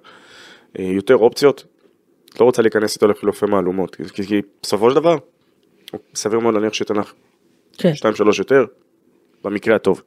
[0.80, 1.66] אה, יותר אופציות,
[2.30, 5.18] את לא רוצה להיכנס איתו לחילופי מהלומות, כי, כי, בסופו של דבר,
[6.16, 7.14] סביר מאוד להניח לך
[7.78, 7.92] כן.
[7.94, 8.66] 2-3 יותר,
[9.44, 10.02] במקרה הטוב.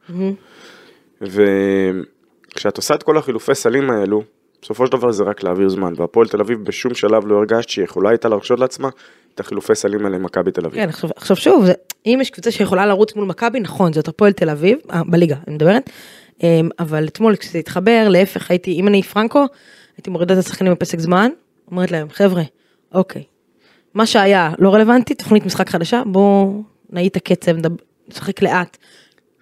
[1.21, 4.23] וכשאת עושה את כל החילופי סלים האלו,
[4.63, 7.85] בסופו של דבר זה רק להעביר זמן, והפועל תל אביב בשום שלב לא הרגשת שהיא
[7.85, 8.89] יכולה הייתה להרשות לעצמה
[9.35, 10.81] את החילופי סלים האלה עם מכבי תל אביב.
[10.81, 11.73] כן, עכשיו, עכשיו שוב, זה,
[12.07, 15.91] אם יש קבוצה שיכולה לרוץ מול מכבי, נכון, זאת הפועל תל אביב, בליגה, אני מדברת,
[16.79, 19.47] אבל אתמול כשזה התחבר, להפך, הייתי, אם אני פרנקו,
[19.97, 21.31] הייתי מורידה את השחקנים בפסק זמן,
[21.71, 22.43] אומרת להם, חבר'ה,
[22.95, 23.23] אוקיי,
[23.95, 27.53] מה שהיה לא רלוונטי, תוכנית משחק חדשה, בואו נאי את הקצב,
[28.09, 28.77] נשחק לאט,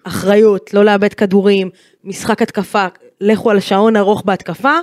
[0.03, 1.69] אחריות, לא לאבד כדורים,
[2.03, 2.85] משחק התקפה,
[3.21, 4.77] לכו על שעון ארוך בהתקפה,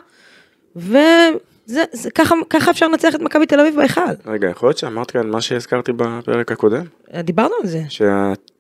[0.76, 4.00] וזה, זה, ככה, ככה אפשר לנצח את מכבי תל אביב בהיכל.
[4.26, 6.84] רגע, יכול להיות שאמרת כאן מה שהזכרתי בפרק הקודם?
[7.14, 7.82] דיברנו על זה.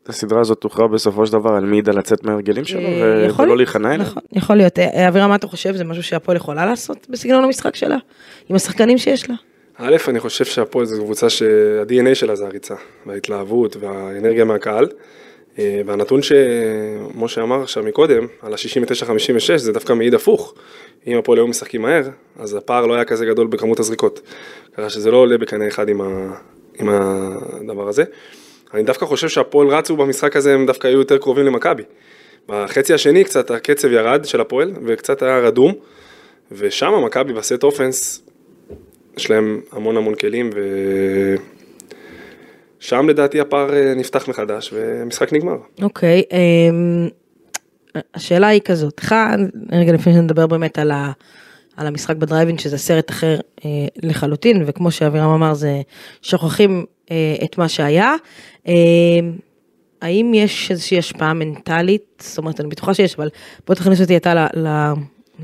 [0.06, 3.56] שהסדרה הזאת תוכרע בסופו של דבר על מי ידע לצאת מההרגלים שלו אה, ולא.
[3.56, 4.00] להיכנע אליהם?
[4.00, 4.78] נכון, יכול להיות.
[4.78, 5.76] אה, אבירם, מה אתה חושב?
[5.76, 7.96] זה משהו שהפועל יכולה לעשות בסגנון המשחק שלה?
[8.48, 9.36] עם השחקנים שיש לה?
[9.76, 12.74] א', אני חושב שהפועל זו קבוצה שה-DNA שלה זה הריצה,
[13.06, 14.88] וההתלהבות והאנרגיה מהקהל.
[15.58, 20.54] אה, והנתון שמשה אמר עכשיו מקודם, על ה-69-56, זה דווקא מעיד הפוך.
[21.06, 22.08] אם הפועל היו משחקים מהר,
[22.38, 24.20] אז הפער לא היה כזה גדול בכמות הזריקות.
[24.76, 26.34] ככה שזה לא עולה בקנה אחד עם, ה...
[26.80, 28.04] עם הדבר הזה.
[28.74, 31.82] אני דווקא חושב שהפועל רצו במשחק הזה, הם דווקא היו יותר קרובים למכבי.
[32.48, 35.72] בחצי השני קצת הקצב ירד של הפועל, וקצת היה רדום,
[36.52, 38.22] ושם מכבי בסט אופנס,
[39.16, 40.60] יש להם המון המון כלים, ו...
[42.80, 45.56] שם לדעתי הפער אה, נפתח מחדש והמשחק נגמר.
[45.82, 47.08] אוקיי, אמ,
[48.14, 49.38] השאלה היא כזאת, אחד,
[49.72, 51.12] רגע לפני שנדבר באמת על, ה,
[51.76, 53.70] על המשחק בדרייבין, שזה סרט אחר אה,
[54.02, 55.80] לחלוטין, וכמו שאבירם אמר, זה
[56.22, 56.84] שוכחים
[57.44, 58.14] את מה שהיה.
[58.68, 58.72] אה,
[60.02, 62.22] האם יש איזושהי השפעה מנטלית?
[62.22, 63.28] זאת אומרת, אני בטוחה שיש, אבל
[63.66, 64.46] בוא תכניס אותי אתה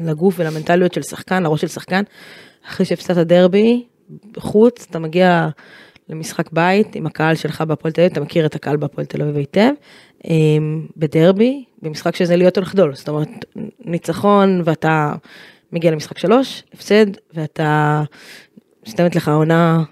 [0.00, 2.02] לגוף ולמנטליות של שחקן, לראש של שחקן.
[2.68, 3.84] אחרי שהפסדת דרבי,
[4.32, 5.48] בחוץ, אתה מגיע
[6.08, 9.36] למשחק בית עם הקהל שלך בהפועל תל אביב, אתה מכיר את הקהל בהפועל תל אביב
[9.36, 9.70] היטב.
[10.24, 13.44] אמ, בדרבי, במשחק שזה להיות או לחדול, זאת אומרת,
[13.84, 15.14] ניצחון ואתה
[15.72, 18.02] מגיע למשחק שלוש, הפסד, ואתה,
[18.86, 19.82] מסתיימת לך העונה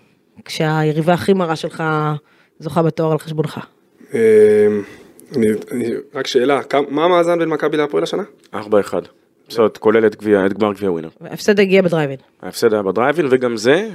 [0.45, 1.83] כשהיריבה הכי מרה שלך
[2.59, 3.61] זוכה בתואר על חשבונך.
[5.37, 8.23] אני, אני, רק שאלה, כמה- מה המאזן בין מכבי להפועל השנה?
[8.55, 8.59] 4-1.
[9.49, 11.09] זאת אומרת, כולל את גביע, את גמר גביע ווינר.
[11.21, 12.17] ההפסד הגיע בדרייבין.
[12.43, 13.89] ההפסד היה בדרייבין, וגם זה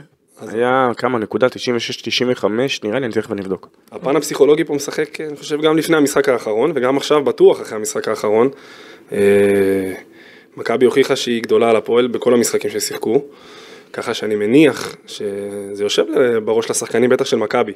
[0.47, 2.43] היה כמה נקודה 96-95,
[2.83, 3.69] נראה לי, אני תכף אבדוק.
[3.91, 8.07] הפן הפסיכולוגי פה משחק, אני חושב, גם לפני המשחק האחרון, וגם עכשיו בטוח אחרי המשחק
[8.07, 8.49] האחרון.
[9.11, 9.93] אה,
[10.57, 13.21] מכבי הוכיחה שהיא גדולה על הפועל בכל המשחקים ששיחקו,
[13.93, 16.05] ככה שאני מניח שזה יושב
[16.45, 17.73] בראש לשחקנים, בטח של מכבי,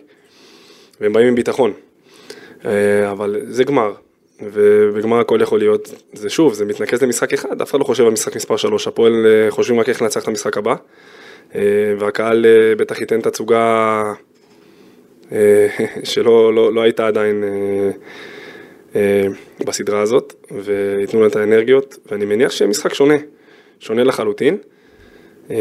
[1.01, 1.73] והם באים עם ביטחון.
[2.65, 3.93] אה, אבל זה גמר,
[4.41, 8.11] ובגמר הכל יכול להיות, זה שוב, זה מתנקז למשחק אחד, אף אחד לא חושב על
[8.11, 10.75] משחק מספר 3, הפועל אה, חושבים רק איך לנצח את המשחק הבא,
[11.55, 11.61] אה,
[11.99, 12.45] והקהל
[12.77, 14.03] בטח ייתן תצוגה
[15.31, 15.67] אה,
[16.03, 17.43] שלא לא, לא הייתה עדיין
[19.65, 23.15] בסדרה הזאת, וייתנו לה את האנרגיות, ואני מניח שיהיה משחק שונה,
[23.79, 24.57] שונה לחלוטין.
[25.51, 25.55] אה,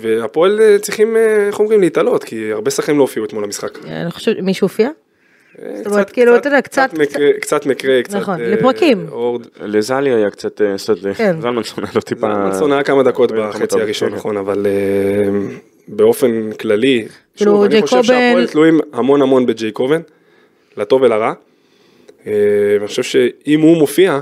[0.00, 3.78] והפועל אה, צריכים, אה, איך אומרים, להתעלות, כי הרבה שחקנים לא הופיעו אתמול למשחק.
[3.84, 4.88] אני חושבת, מישהו הופיע?
[5.76, 6.90] זאת אומרת, כאילו, אתה יודע, קצת-
[7.40, 8.14] קצת מקרה, קצת...
[8.16, 9.06] נכון, לפרקים.
[9.62, 10.60] לזלי היה קצת,
[11.16, 11.40] כן.
[11.40, 12.34] זלמנסון היה לו טיפה...
[12.34, 14.16] זלמנסון היה כמה דקות בחצי הראשון, כן.
[14.16, 14.66] נכון, אבל
[15.88, 20.00] באופן כללי, כאילו, שוב, אני חושב שהפועל תלויים המון המון בג'ייקובן,
[20.76, 21.32] לטוב ולרע.
[22.26, 24.20] ואני חושב שאם הוא מופיע,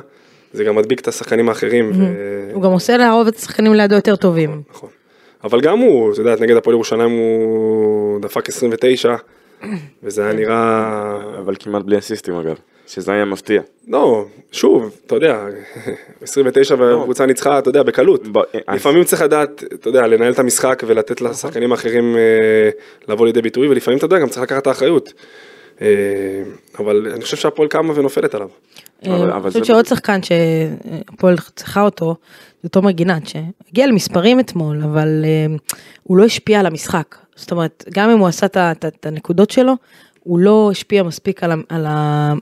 [0.54, 1.90] זה גם מדביק את השחקנים האחרים.
[1.94, 4.62] ו- הוא גם עושה לאהוב את השחקנים לידו יותר טובים.
[4.70, 4.88] נכון.
[5.44, 9.14] אבל גם הוא, אתה יודע, נגד הפועל ירושלים הוא דפק 29,
[10.02, 11.16] וזה היה נראה...
[11.38, 13.62] אבל כמעט בלי אסיסטים אגב, שזה היה מפתיע.
[13.88, 15.44] לא, שוב, אתה יודע,
[16.22, 18.28] 29 והקבוצה ניצחה, אתה יודע, בקלות.
[18.32, 22.70] ב- אז- לפעמים צריך לדעת, אתה יודע, לנהל את המשחק ולתת לשחקנים האחרים אה,
[23.08, 25.12] לבוא לידי ביטוי, ולפעמים, אתה יודע, גם צריך לקחת את האחריות.
[25.82, 25.86] אה,
[26.78, 28.48] אבל אני חושב שהפועל קמה ונופלת עליו.
[29.06, 32.16] אה, אני חושבת שעוד שחקן שהפועל צריכה אותו,
[32.62, 35.56] זה תומר גינת, שהגיע למספרים אתמול, אבל אה,
[36.02, 37.16] הוא לא השפיע על המשחק.
[37.36, 39.72] זאת אומרת, גם אם הוא עשה את הנקודות שלו,
[40.22, 42.32] הוא לא השפיע מספיק על על אה,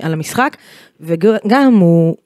[0.00, 0.56] על המשחק,
[1.00, 2.16] וגם הוא,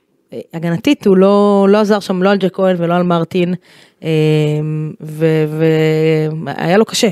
[0.55, 3.55] הגנתית, הוא לא לא עזר שם לא על ג'ק כהן ולא על מרטין,
[5.01, 7.09] והיה לו קשה.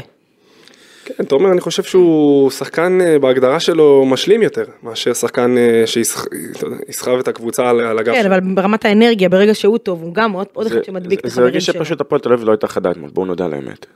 [1.04, 7.18] כן, תומר, אני חושב שהוא שחקן אה, בהגדרה שלו משלים יותר, מאשר שחקן אה, שיסחב
[7.18, 8.30] את הקבוצה על על הגב כן, שלו.
[8.34, 11.32] אבל ברמת האנרגיה, ברגע שהוא טוב, הוא גם עוד זה- אחד שמדביק את זה- זה
[11.32, 11.74] החברים הרגיש שלו.
[11.74, 13.86] שפשוט הפועל תל אביב לא הייתה חדה אתמול, בואו נודה על האמת.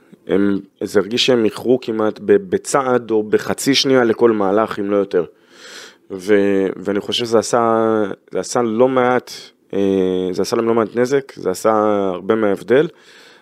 [0.83, 5.25] זה הרגיש שהם איחרו כמעט בצעד או בחצי שנייה לכל מהלך, אם לא יותר.
[6.11, 6.35] ו,
[6.75, 7.83] ואני חושב שזה עשה,
[8.31, 9.31] זה עשה לא מעט,
[9.73, 9.79] אה,
[10.31, 11.71] זה עשה להם לא מעט נזק, זה עשה
[12.13, 12.87] הרבה מההבדל.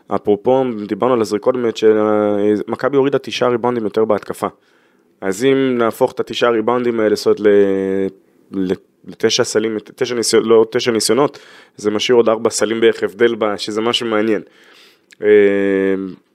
[0.08, 4.48] אפרופו, דיברנו על הזריקות באמת, שמכבי הורידה תשעה ריבאונדים יותר בהתקפה.
[5.22, 8.76] אז אם נהפוך את התשעה ריבאונדים האלה, זאת אומרת, ל- ל-
[9.08, 11.40] לתשע סלים, תשע ניסיונות, לא תשע ניסיונות,
[11.78, 14.42] זה משאיר עוד ארבע סלים בערך הבדל, בה, שזה משהו מעניין.
[15.22, 15.28] אה,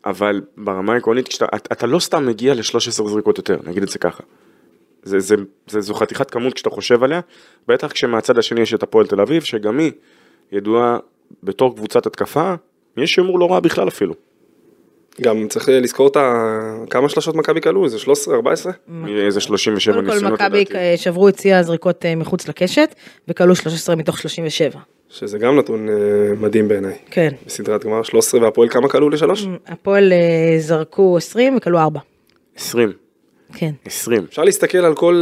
[0.05, 4.23] אבל ברמה העקרונית, אתה, אתה לא סתם מגיע ל-13 זריקות יותר, נגיד את זה ככה.
[5.03, 5.35] זה, זה,
[5.67, 7.21] זה, זו חתיכת כמות כשאתה חושב עליה,
[7.69, 9.93] בטח כשמהצד השני יש את הפועל תל אביב, שגם היא
[10.53, 10.99] ידועה
[11.43, 12.55] בתור קבוצת התקפה,
[12.97, 14.15] יש שיאמרו לא רע בכלל אפילו.
[15.21, 16.33] גם צריך לזכור את ה...
[16.91, 18.73] כמה שלשות מכבי כלו, איזה 13, 14?
[19.09, 20.97] איזה 37 קודם כל ניסיונות מכבי לדעתי.
[20.97, 22.95] שברו את שיא הזריקות אה, מחוץ לקשת,
[23.29, 24.81] וכלו 13 מתוך 37.
[25.09, 25.95] שזה גם נתון אה,
[26.41, 26.99] מדהים בעיניי.
[27.11, 27.29] כן.
[27.47, 29.47] בסדרת גמר 13 והפועל כמה כלו לשלוש?
[29.67, 32.01] הפועל אה, זרקו 20 וכלו 4.
[32.57, 32.93] 20,
[33.55, 33.73] כן.
[33.87, 34.25] 20.
[34.29, 35.17] אפשר להסתכל על כל,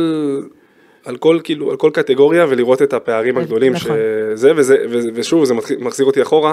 [1.04, 3.96] על כל כאילו, על כל קטגוריה ולראות את הפערים הגדולים נכון.
[4.36, 4.76] שזה וזה,
[5.14, 6.52] ושוב זה מחזיר אותי אחורה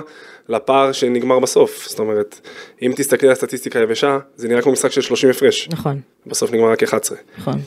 [0.49, 2.39] לפער שנגמר בסוף, זאת אומרת,
[2.81, 6.71] אם תסתכל על הסטטיסטיקה היבשה, זה נראה כמו משחק של 30 הפרש, נכון, בסוף נגמר
[6.71, 7.59] רק 11, נכון.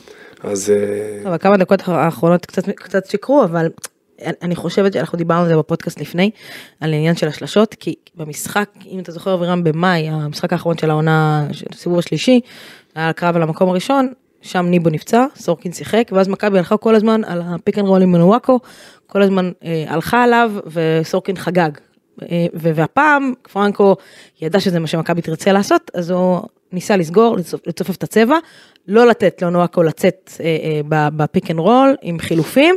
[0.43, 3.67] אז אה, טוב, הכמה דקות האחרונות קצת, קצת שיקרו, אבל
[4.41, 6.31] אני חושבת שאנחנו דיברנו על זה בפודקאסט לפני,
[6.79, 11.47] על העניין של השלשות, כי במשחק, אם אתה זוכר אבירם במאי, המשחק האחרון של העונה,
[11.69, 12.39] הסיבוב השלישי,
[12.95, 17.23] היה הקרב על המקום הראשון, שם ניבו נפצע, סורקין שיחק, ואז מכבי הלכה כל הזמן
[17.23, 18.59] על ה pick and roll עם מנואקו,
[19.07, 21.69] כל הזמן אה, הלכה עליו, וסורקין חגג.
[22.21, 23.95] אה, והפעם פרנקו
[24.41, 28.37] ידע שזה מה שמכבי תרצה לעשות, אז הוא ניסה לסגור, לצופ- לצופף את הצבע,
[28.87, 32.75] לא לתת לאונואקו לצאת אה, אה, ב pick and roll עם חילופים,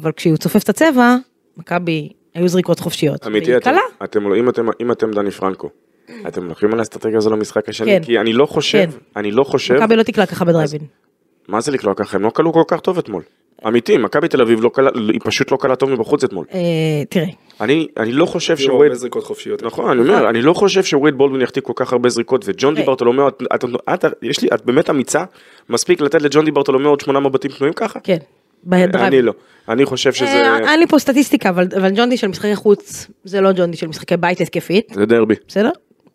[0.00, 1.16] אבל כשהוא צופף את הצבע,
[1.56, 3.26] מכבי היו זריקות חופשיות.
[3.26, 3.74] אמיתי, אתם.
[4.04, 5.68] אתם, אם אתם, אם אתם דני פרנקו,
[6.28, 8.04] אתם לוקחים על האסטרטגיה הזו למשחק השני, כן.
[8.04, 8.98] כי אני לא חושב, כן.
[9.16, 10.80] אני לא חושב, מכבי לא תקלע ככה ב drive in.
[11.48, 13.22] מה זה לקלוע ככה, הם לא קלעו כל כך טוב אתמול.
[13.66, 16.46] אמיתי, מכבי תל אביב לא קלעה, היא פשוט לא קלעה טוב מבחוץ אתמול.
[16.54, 16.60] אה,
[17.08, 17.26] תראה,
[17.60, 19.62] אני, אני לא חושב שווייד, הרבה זריקות חופשיות.
[19.62, 22.80] נכון, אני אומר, אני לא חושב שווייד בולדווין יחטיא כל כך הרבה זריקות, וג'ון אה.
[22.80, 23.64] דיברטולומיאו, את, את,
[23.94, 25.24] את, יש לי, את באמת אמיצה,
[25.68, 28.00] מספיק לתת לג'ון דיברטולומיאו עוד שמונה מבטים פנויים ככה?
[28.00, 28.16] כן,
[28.64, 29.00] בדרייבין.
[29.00, 29.32] אני לא,
[29.68, 33.40] אני חושב שזה, אה, אין לי פה סטטיסטיקה, אבל אבל ג'ונדי של משחקי חוץ, זה
[33.40, 35.70] לא ג'ונדי של משחקי בית התקפית, זה דרבי, בסדר?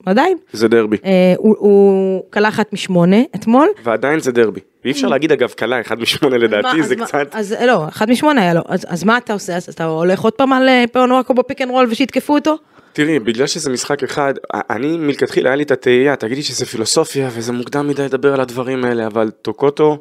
[0.10, 0.38] עדיין.
[0.54, 3.68] זה דרבי, אה, הוא- הוא כלה אחת משמונה אתמול.
[3.84, 7.88] ועדיין זה דרבי, ואי אפשר להגיד אגב קלה, אחד משמונה לדעתי, זה קצת, אז לא,
[7.88, 8.62] אחד משמונה היה לו.
[8.68, 9.56] אז מה אתה עושה?
[9.56, 12.56] אז אתה הולך עוד פעם על אה, אונואקו ב pick and roll ושיתקפו אותו?
[12.94, 14.34] תראי, בגלל שזה משחק אחד,
[14.70, 18.86] אני מלכתחילה היה לי את התהייה, תגידי שזה פילוסופיה וזה מוקדם מדי לדבר על הדברים
[18.86, 19.98] האלה, אבל טוקוטו,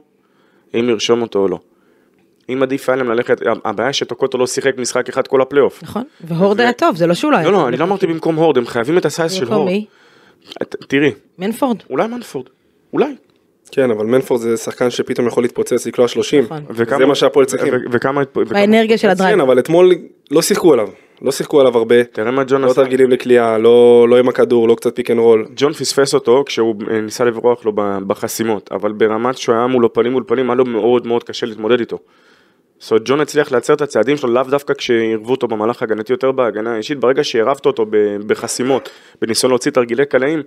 [0.74, 1.58] אם לרשום אותו או לא.
[2.48, 5.82] אם עדיף היה להם ללכת, הבעיה שטוקוטו לא שיחק משחק אחד כל הפלייאוף.
[5.82, 6.02] נכון.
[6.20, 7.60] והורד ו- היה טוב, זה לא שהוא לא היה לא, טוב.
[7.62, 9.70] לא, אני לא אמרתי במקום הורד, הם חייבים את ה size של במקום הורד.
[9.70, 9.86] מי?
[10.62, 11.76] את- תראי, מנפורד.
[11.90, 12.46] אולי מנפורד,
[12.92, 13.14] אולי.
[13.72, 16.44] כן, אבל מנפורד זה שחקן שפתאום יכול להתפוצץ, לקלוע 30.
[16.44, 16.64] נכון.
[16.98, 17.74] זה מה שהפועל צריכים.
[17.92, 18.22] וכמה...
[18.34, 19.34] באנרגיה של ה drive.
[19.34, 19.94] כן, אבל אתמול
[20.30, 20.88] לא שיחקו עליו.
[21.22, 22.04] לא שיחקו עליו הרבה.
[22.04, 22.74] תראה מה ג'ון לא עשה.
[22.82, 25.46] תרגילים לקליעה, לא לא עם הכדור, לא קצת pick and roll.
[25.56, 27.72] ג'ון פספס אותו כשהוא אה, ניסה לברוח לו
[28.06, 31.80] בחסימות, אבל ברמת שהוא היה מולו פנים מול פנים, היה לו מאוד מאוד קשה להתמודד
[31.80, 31.98] איתו.
[32.78, 36.32] זאת אומרת, ג'ון הצליח לייצר את הצעדים שלו לאו דווקא כשעירבו אותו במהלך הגנתי יותר
[36.32, 37.86] בהגנה האישית, ברגע שעירבת אותו
[38.26, 38.90] בחסימות,
[39.22, 40.42] בניסיון להוציא תרגילי קלעים,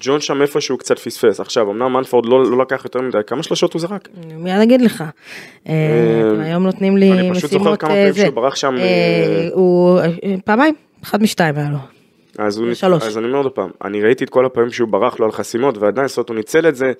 [0.00, 1.40] ג'ון שם איפשהו קצת פספס.
[1.40, 4.08] עכשיו, אמנם מנפורד לא, לא לקח יותר מדי, כמה שלושות הוא זרק?
[4.36, 5.04] מיד אגיד לך.
[5.68, 5.72] אה,
[6.30, 8.14] אתם היום נותנים לי אני פשוט זוכר משימות, כמה אה, פעמים.
[8.14, 10.00] שהוא ברח שם, אה, הוא
[10.44, 11.78] פעמיים, אחד משתיים היה לו.
[12.38, 12.68] אז, הוא.
[13.00, 15.78] אז אני אומר עוד פעם, אני ראיתי את כל הפעמים שהוא ברח לו על חסימות,
[15.78, 16.92] ועדיין, זאת אומרת, הוא ניצל את זה,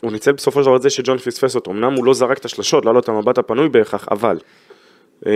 [0.00, 1.70] הוא ניצל בסופו של דבר את זה שג'ון פספס אותו.
[1.70, 4.38] אמנם הוא לא זרק את השלשות, לא היה לו את המבט הפנוי בהכרח, אבל.
[5.26, 5.32] אה,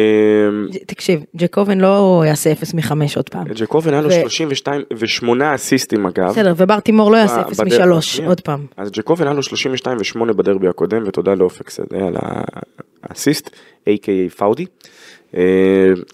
[0.87, 3.45] תקשיב, ג'קובן לא יעשה 0 מ-5 עוד פעם.
[3.55, 6.29] ג'קובן היה לו ו- 32 ו-8 אסיסטים אגב.
[6.29, 8.29] בסדר, ובר תימור לא יעשה ב- 0 בדרך- מ-3 שנייה.
[8.29, 8.67] עוד פעם.
[8.77, 12.15] אז ג'קובן היה לו 32 ו-8 בדרבי הקודם, ותודה לאופק שדה על
[13.03, 13.51] האסיסט,
[13.89, 14.67] a.k.a פאודי.
[15.37, 15.41] אה,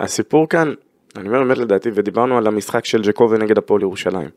[0.00, 0.72] הסיפור כאן,
[1.16, 4.28] אני אומר באמת לדעתי, ודיברנו על המשחק של ג'קובן נגד הפועל ירושלים.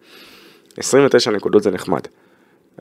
[0.77, 2.01] 29 נקודות זה נחמד.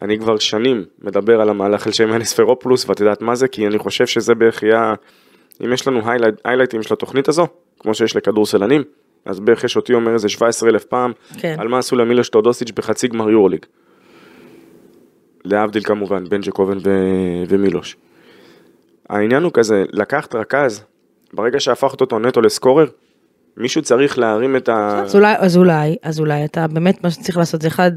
[0.02, 3.48] אני כבר שנים מדבר על המהלך על שם אנס פרופולוס, ואת יודעת מה זה?
[3.48, 4.94] כי אני חושב שזה בערך יהיה,
[5.64, 6.00] אם יש לנו
[6.44, 7.46] היילייטים של התוכנית הזו,
[7.78, 8.82] כמו שיש לכדורסלנים,
[9.24, 11.56] אז בערך יש אותי אומר איזה 17 אלף פעם, כן.
[11.58, 13.66] על מה עשו למילוש טודוסיץ' בחצי גמר יורוליג.
[15.44, 17.96] להבדיל כמובן בין ג'קובן ו- ומילוש.
[19.08, 20.84] העניין הוא כזה, לקחת רכז,
[21.32, 22.86] ברגע שהפכת אותו נטו לסקורר,
[23.56, 25.00] מישהו צריך להרים את ה...
[25.04, 27.92] אז אולי, אז אולי, אז אולי אתה באמת מה שצריך לעשות זה אחד,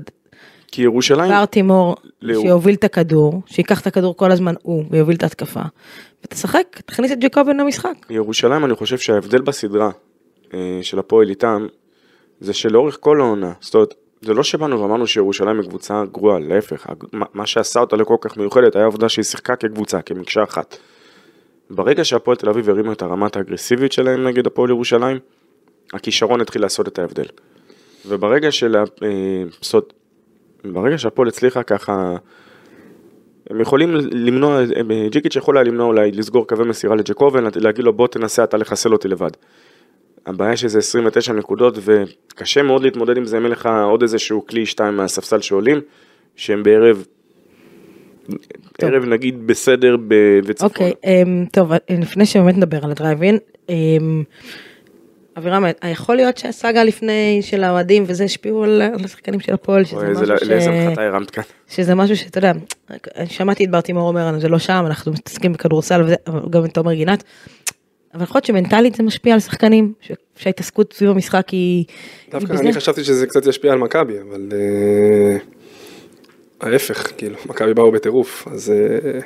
[0.73, 2.41] כי ירושלים, בר תימור לאו.
[2.41, 5.59] שיוביל את הכדור, שייקח את הכדור כל הזמן הוא ויוביל את ההתקפה.
[6.23, 7.93] ותשחק, תכניס את ג'קובן למשחק.
[8.09, 9.89] ירושלים אני חושב שההבדל בסדרה
[10.53, 11.67] אה, של הפועל איתם,
[12.39, 16.87] זה שלאורך כל העונה, זאת אומרת, זה לא שבאנו ואמרנו שירושלים היא קבוצה גרועה, להפך,
[17.33, 20.77] מה- שעשה אותה לכל כך מיוחדת היה העובדה שהיא שיחקה כקבוצה, כמקשה אחת.
[21.69, 25.19] ברגע שהפועל תל אביב הרימו את הרמת האגרסיבית שלהם נגד הפועל ירושלים,
[25.93, 27.25] הכישרון התחיל לעשות את ההבדל.
[28.05, 28.75] וברגע של...
[28.75, 28.83] אה,
[29.61, 29.93] זאת אומרת,
[30.65, 32.15] ברגע שהפועל הצליחה ככה,
[33.49, 34.61] הם יכולים למנוע,
[35.11, 38.93] ג'יקיץ' יכול היה למנוע אולי לסגור קווי מסירה לג'קובן, להגיד לו בוא תנסה אתה לחסל
[38.93, 39.31] אותי לבד.
[40.25, 44.65] הבעיה שזה 29 נקודות וקשה מאוד להתמודד עם זה אם אין לך עוד איזשהו כלי
[44.65, 45.81] שתיים מהספסל שעולים,
[46.35, 47.05] שהם בערב,
[48.79, 48.89] טוב.
[48.89, 50.69] ערב נגיד בסדר ב- וצפון.
[50.69, 53.37] אוקיי, אמ, טוב, לפני שבאמת נדבר על הדרייבין,
[53.69, 54.23] אמ,
[55.37, 60.09] אבירם, יכול להיות שהסאגה לפני של האוהדים וזה השפיעו על על השחקנים של הפועל, שזה
[60.09, 60.43] משהו ש...
[60.43, 61.43] לאיזה מחתה הרמת כאן.
[61.67, 62.51] שזה משהו שאתה יודע,
[63.25, 66.73] שמעתי את בר תימור אומר, זה לא שם, אנחנו מתעסקים בכדורסל וזה, אבל גם את
[66.73, 67.23] תומר גינת.
[68.13, 71.77] אבל יכול להיות שמנטלית זה משפיע על שחקנים, ש- שההתעסקות סביב המשחק היא...
[71.77, 71.85] היא
[72.31, 72.63] דווקא בזה.
[72.63, 75.37] אני חשבתי שזה קצת ישפיע על מכבי, אבל אה,
[76.61, 79.19] ההפך, כאילו, מכבי באו בטירוף, אז אה,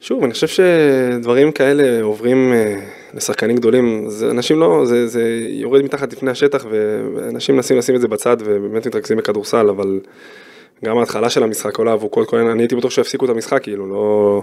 [0.00, 2.80] שוב, אני חושב שדברים כאלה עוברים אה,
[3.16, 8.00] לשחקנים גדולים, זה אנשים לא, זה, זה יורד מתחת לפני השטח, ואנשים מנסים לשים את
[8.00, 10.00] זה בצד ובאמת מתרכזים בכדורסל, אבל
[10.84, 12.36] גם ההתחלה של המשחק, כל האבוקות, כל...
[12.36, 14.42] אני הייתי בטוח שיפסיקו את המשחק, כאילו, לא,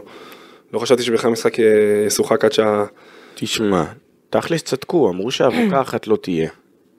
[0.74, 1.66] לא חשבתי שבכלל המשחק אה,
[2.08, 2.86] ישוחק עד שה...
[3.36, 3.84] תשמע,
[4.30, 6.50] תכלס צדקו, אמרו שאבוקה אחת לא תהיה.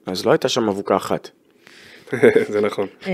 [0.05, 1.29] אז לא הייתה שם אבוקה אחת.
[2.53, 2.87] זה נכון.
[3.07, 3.11] אמ,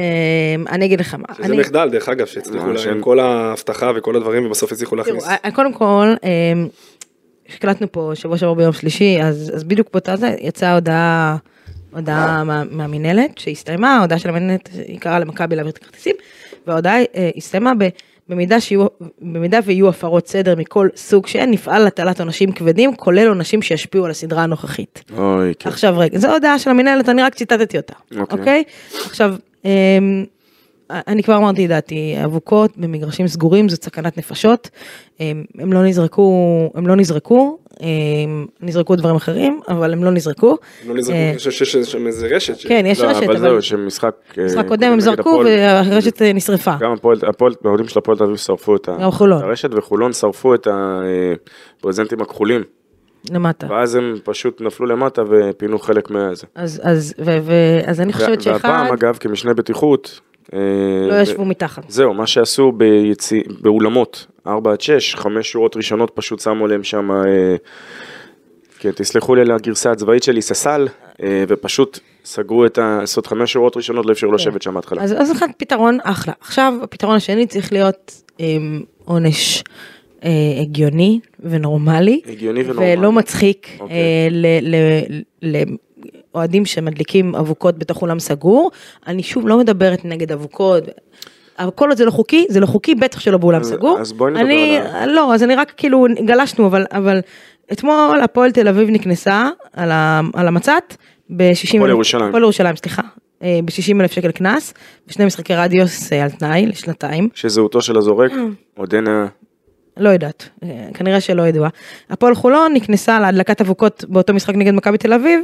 [0.70, 4.46] אני אגיד לך מה, שזה מחדל, דרך אגב, שהצליחו מה, להם כל ההבטחה וכל הדברים,
[4.46, 5.28] ובסוף הצליחו להכניס.
[5.28, 6.68] אה, קודם כל, אמ,
[7.56, 11.38] הקלטנו פה שבוע שעבר ביום שלישי, אז, אז בדיוק באותה זה יצאה הודעה,
[11.94, 16.16] הודעה מה, מהמינהלת שהסתיימה, ההודעה של המינהלת היא קראה למכבי להעביר את הכרטיסים,
[16.68, 17.88] וההודעה אה, הסתיימה ב...
[18.30, 18.86] במידה, שיהיו,
[19.22, 24.12] במידה ויהיו הפרות סדר מכל סוג שהן, נפעל להטלת עונשים כבדים, כולל עונשים שישפיעו על
[24.12, 25.04] הסדרה הנוכחית.
[25.18, 25.70] אוי, כן.
[25.70, 28.40] עכשיו רגע, זו הודעה של המנהלת, אני רק ציטטתי אותה, אוקיי.
[28.40, 28.64] אוקיי?
[29.06, 29.36] עכשיו,
[29.66, 30.26] אמ,
[31.08, 34.70] אני כבר אמרתי את דעתי, אבוקות במגרשים סגורים זאת סכנת נפשות,
[35.20, 40.58] הם, הם לא נזרקו, הם לא נזרקו, הם, נזרקו דברים אחרים, אבל הם לא נזרקו.
[40.88, 42.68] לא נזרקו, אה, אני חושב שיש שם איזה רשת.
[42.68, 44.16] כן, יש לא, רשת, אבל אבל זהו, שמשחק...
[44.38, 46.74] אה, משחק קודם הם זרקו והרשת אה, נשרפה.
[46.80, 49.40] גם הפועל, הפועל, האוהדים של הפועל תל אביב שרפו את חולון.
[49.40, 50.68] את הרשת, וחולון שרפו את
[51.82, 52.62] הברזנטים הכחולים,
[53.32, 53.68] למטה.
[53.70, 56.48] ואז הם פשוט נפלו למטה ופינו חלק מהזה.
[56.56, 57.54] אז, אז, ו, ו,
[57.86, 60.22] אז אני חושבת שאחד, והפעם, אגב, כמשנה בטיחות...
[60.54, 60.60] אה,
[61.10, 61.84] לא ישבו מתחת.
[61.90, 67.12] זהו, מה שעשו ביציא, באולמות, 4 עד 6, חמש שורות ראשונות פשוט שמו להם שם,
[67.12, 67.56] אה,
[68.80, 70.88] כן, תסלחו לי על הגרסה הצבאית שלי, ססל,
[71.24, 73.00] אה, ופשוט סגרו את ה...
[73.04, 75.04] זאת חמש שורות ראשונות, לא אפשרו לשבת שם בהתחלה.
[75.04, 76.34] אז, אז אחד פתרון אחלה.
[76.42, 79.64] עכשיו הפתרון השני צריך להיות עם עונש
[80.62, 82.22] הגיוני ונורמלי.
[82.28, 82.98] הגיוני ונורמלי.
[82.98, 83.98] ולא מצחיק אוקיי.
[86.06, 88.72] אה, לאוהדים שמדליקים אבוקות בתוך אולם סגור.
[89.08, 90.84] אני שוב לא מדברת נגד אבוקות.
[91.60, 94.00] אבל כל עוד זה לא חוקי, זה לא חוקי, בטח שלא באולם סגור.
[94.00, 97.20] אז בואי נדבר אני, על לא, אז אני רק כאילו גלשנו, אבל, אבל
[97.72, 100.96] אתמול הפועל תל אביב נקנסה על, ה, על המצת
[101.30, 102.28] ב-60 הפועל ירושלים.
[102.28, 103.02] הפועל ירושלים, סליחה.
[103.42, 104.74] ב-60 אלף שקל קנס,
[105.08, 107.30] ושני משחקי רדיוס אה, על תנאי לשנתיים.
[107.34, 108.32] שזהותו של הזורק
[108.78, 109.28] עודנה...
[110.02, 111.70] לא יודעת, אה, כנראה שלא ידועה.
[112.10, 115.40] הפועל חולון נקנסה להדלקת אבוקות באותו משחק נגד מכבי תל אביב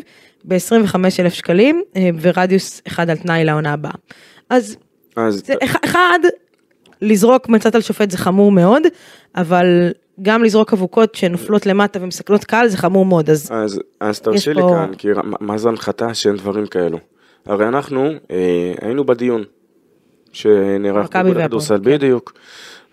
[0.45, 3.91] ב-25 אלף שקלים אה, ורדיוס אחד על תנאי לעונה הבאה.
[4.49, 4.77] אז
[5.15, 6.19] אז זה אח- אחד,
[7.01, 8.81] לזרוק מצת על שופט זה חמור מאוד,
[9.35, 9.91] אבל
[10.21, 14.61] גם לזרוק אבוקות שנופלות למטה ומסכנות קהל זה חמור מאוד, אז אז, אז תרשי לי
[14.61, 15.07] פה- כאן, כי
[15.39, 16.97] מה זה הנחתה שאין דברים כאלו?
[17.45, 19.43] הרי אנחנו אה, היינו בדיון
[20.31, 21.19] שנערך כן.
[21.81, 22.33] בדיוק,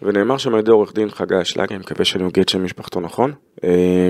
[0.03, 3.33] ונאמר שם על ידי עורך דין חגי אשלג, אני מקווה שאני את שם משפחתו נכון.
[3.65, 4.09] אה,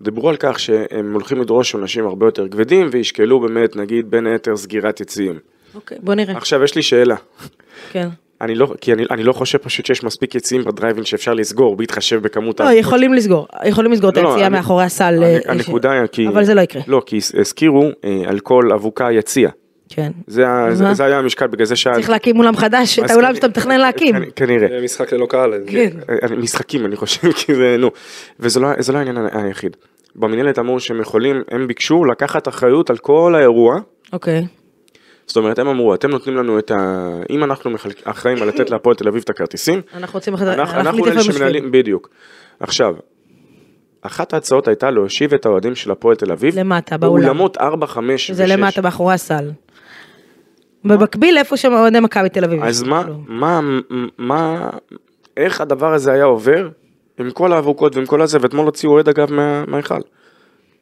[0.00, 4.56] דיברו על כך שהם הולכים לדרוש עונשים הרבה יותר כבדים וישקלו באמת נגיד בין היתר
[4.56, 5.38] סגירת יציאים.
[5.74, 7.16] אוקיי, בוא נראה, עכשיו יש לי שאלה,
[7.92, 8.08] כן.
[8.40, 12.22] אני לא, כי אני, אני לא חושב פשוט שיש מספיק יציאים בדרייבין שאפשר לסגור בהתחשב
[12.22, 12.84] בכמות לא, האבוקות.
[12.86, 16.28] יכולים לסגור, יכולים לסגור את לא, היציאה אני- מאחורי הסל, אה, הנקודה היא כי...
[16.28, 16.82] אבל זה לא יקרה.
[16.86, 19.50] לא, כי הזכירו אה, על כל אבוקה יציע.
[19.98, 20.12] כן.
[20.26, 20.94] זה, זה?
[20.94, 21.96] זה היה המשקל, בגלל זה שאלתי.
[21.98, 24.14] צריך להקים אולם חדש, את האולם שאתה מתכנן להקים.
[24.36, 24.68] כנראה.
[24.68, 25.52] זה משחק ללא קהל.
[25.66, 25.90] כן.
[26.30, 27.90] אה, משחקים אני חושב, כי זה, נו.
[28.40, 29.76] וזה לא, זה לא העניין היחיד.
[30.16, 33.78] במנהלת אמרו שהם יכולים, הם ביקשו לקחת אחריות על כל האירוע.
[34.12, 34.46] אוקיי.
[35.26, 37.08] זאת אומרת, הם אמרו, אתם נותנים לנו את ה...
[37.30, 40.80] אם אנחנו מחלק- אחראים על לתת להפועל תל אביב את הכרטיסים, אנחנו רוצים אחרי אנחנו,
[40.80, 41.22] אנחנו אלה.
[41.22, 42.08] שמנהלים, בדיוק.
[42.60, 42.94] עכשיו,
[44.02, 47.22] אחת ההצעות הייתה להושיב את האוהדים של הפועל תל אביב, למטה, באולם.
[47.24, 48.36] באולמות 4, 5 ו-6.
[48.36, 49.50] זה למטה מאחורי הסל.
[50.84, 52.62] במקביל איפה שאוהדי מכבי תל אביב.
[52.62, 53.18] אז מה, כאילו.
[53.26, 53.60] מה,
[54.18, 54.70] מה,
[55.36, 56.68] איך הדבר הזה היה עובר
[57.20, 60.00] עם כל האבוקות ועם כל הזה, ואתמול הוציאו אוהד אגב מה- מההיכל.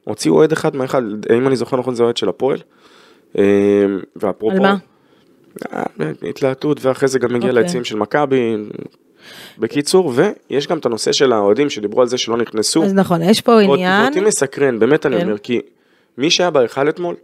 [0.04, 2.58] הוציאו אוהד אחד מההיכל, אם אני זוכר נכון זה אוהד של הפועל.
[3.38, 3.44] אה,
[4.16, 4.76] ואפרופו, על מה?
[5.72, 5.82] אה,
[6.28, 7.62] התלהטות ואחרי זה גם מגיע אוקיי.
[7.62, 8.56] ליציעים של מכבי.
[9.58, 12.84] בקיצור, ויש גם את הנושא של האוהדים שדיברו על זה שלא נכנסו.
[12.84, 15.22] אז נכון, יש פה עניין, ואותי מסקרן, באמת אני כן.
[15.22, 15.60] אומר, כי
[16.18, 17.14] מי שהיה בהיכל אתמול,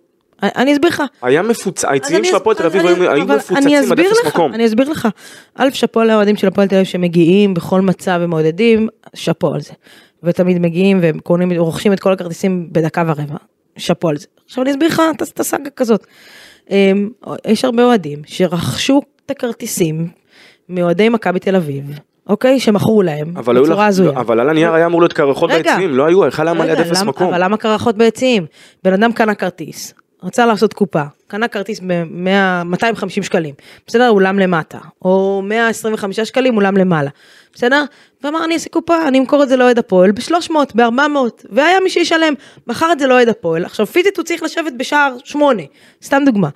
[0.43, 1.03] אני אסביר לך.
[1.23, 3.57] היה מפוצץ, היציעים של הפועל תל אביב היו מפוצצים
[3.93, 4.55] עד אפס מקום.
[4.55, 5.09] אני אסביר לך.
[5.57, 9.73] א', שאפו לאוהדים של הפועל תל אביב שמגיעים בכל מצב ומעודדים, שאפו על זה.
[10.23, 13.37] ותמיד מגיעים וקונים, רוכשים את כל הכרטיסים בדקה ורבע.
[13.77, 14.27] שאפו על זה.
[14.47, 16.07] עכשיו אני אסביר לך את- הסאגה כזאת.
[16.71, 17.09] אמ,
[17.47, 20.09] יש הרבה אוהדים שרכשו את הכרטיסים
[20.69, 21.85] מאוהדי מכבי תל אביב,
[22.29, 22.61] אוקיי?
[22.61, 24.13] שמכרו להם בצורה הזויה.
[24.13, 25.51] לא, אבל על הנייר היה אמור להיות קרחות.
[25.51, 27.29] ביציעים, לא היו, היכל היה מלא עד אפס מקום.
[27.35, 28.47] אבל למה קרחות ביציעים?
[28.85, 33.55] בן אדם קנה כרטיס, רצה לעשות קופה, קנה כרטיס ב-250 שקלים,
[33.87, 34.09] בסדר?
[34.09, 37.11] אולם למטה, או 125 שקלים, אולם למעלה,
[37.55, 37.85] בסדר?
[38.23, 42.35] ואמר אני אעשה קופה, אני אמכור את זה לאוהד הפועל ב-300, ב-400, והיה מי שישלם,
[42.67, 45.63] מכר את זה לאוהד הפועל, עכשיו פיזית הוא צריך לשבת בשער 8,
[46.03, 46.49] סתם דוגמה.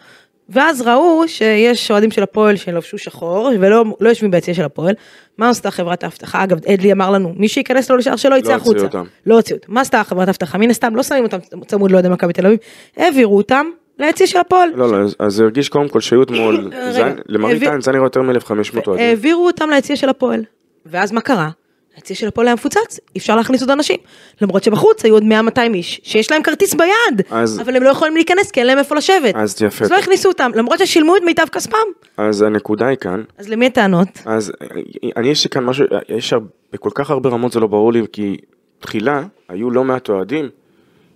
[0.49, 4.95] ואז ראו שיש אוהדים של הפועל שלבשו שחור ולא לא יושבים ביציע של הפועל,
[5.39, 6.45] מה עשתה חברת האבטחה?
[6.45, 8.85] אגב, אדלי אמר לנו, מי שייכנס לו לשער שלו יצא לא החוצה.
[8.85, 9.05] אותם.
[9.27, 9.73] לא הוציאו אותם.
[9.75, 10.59] מה עשתה חברת האבטחה?
[10.59, 12.59] מן הסתם לא שמים אותם צמוד לאוהדי מכבי תל אביב,
[12.97, 13.67] העבירו אותם
[13.99, 14.69] ליציע של הפועל.
[14.75, 16.71] לא, לא, אז- אז זה הרגיש קודם כל שהיו אתמול,
[17.29, 19.07] למראית העביר- עין זה נראה יותר מ-1500 אוהדים.
[19.07, 20.45] העבירו אותם ליציע של הפועל.
[20.87, 21.49] ואז מה קרה?
[21.97, 22.79] היציע של הפועל היה מפוצץ,
[23.15, 23.97] אי אפשר להכניס עוד אנשים.
[24.43, 28.15] למרות שבחוץ היו עוד 100-200 איש, שיש להם כרטיס ביד, אז- אבל הם לא יכולים
[28.17, 29.35] להיכנס כי אין להם איפה לשבת.
[29.35, 29.85] אז יפה.
[29.85, 31.77] אז לא הכניסו אותם, למרות ששילמו את מיטב כספם.
[32.17, 34.09] אז הנקודה היא כאן, אז למי הטענות?
[34.25, 34.53] אז
[35.17, 36.35] אני יש לי כאן משהו, יש
[36.73, 38.37] בכל כך הרבה רמות זה לא ברור לי, כי
[38.79, 40.49] תחילה היו לא מעט אוהדים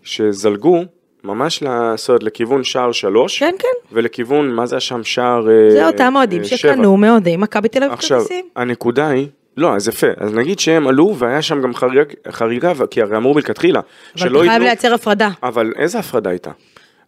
[0.03, 0.83] שזלגו
[1.25, 3.69] ממש לעשות לכיוון שער שלוש, כן, כן.
[3.93, 6.57] ולכיוון, מה זה שם, שער אה, זה אותם אוהדים אה, שבע.
[6.59, 8.45] שקנו מאוהדי מכבי תל אביב עכשיו, כרטיסים.
[8.57, 9.27] הנקודה היא,
[9.57, 13.35] לא, אז יפה, אז נגיד שהם עלו והיה שם גם חריג, חריגה, כי הרי אמרו
[13.35, 13.81] מלכתחילה,
[14.19, 15.29] אבל אתה חייב לייצר הפרדה.
[15.43, 16.51] אבל איזה הפרדה הייתה?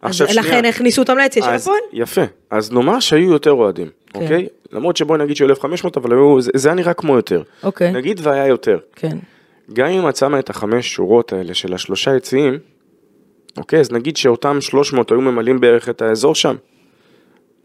[0.01, 1.77] אז לכן הכניסו אותם ליציע של הפועל.
[1.93, 4.21] יפה, אז נאמר שהיו יותר אוהדים, כן.
[4.21, 4.47] אוקיי?
[4.71, 7.41] למרות שבואי נגיד שהיו 1,500, אבל היו, זה, זה היה נראה כמו יותר.
[7.63, 7.91] אוקיי.
[7.91, 8.77] נגיד והיה יותר.
[8.95, 9.17] כן.
[9.73, 12.59] גם אם את שמה את החמש שורות האלה של השלושה יציאים,
[13.57, 16.55] אוקיי, אז נגיד שאותם 300 היו ממלאים בערך את האזור שם,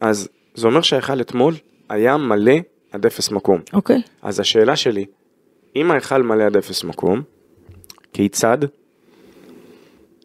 [0.00, 1.54] אז זה אומר שההיכל אתמול
[1.88, 2.52] היה מלא
[2.92, 3.60] עד אפס מקום.
[3.72, 4.02] אוקיי.
[4.22, 5.04] אז השאלה שלי,
[5.76, 7.22] אם ההיכל מלא עד אפס מקום,
[8.12, 8.58] כיצד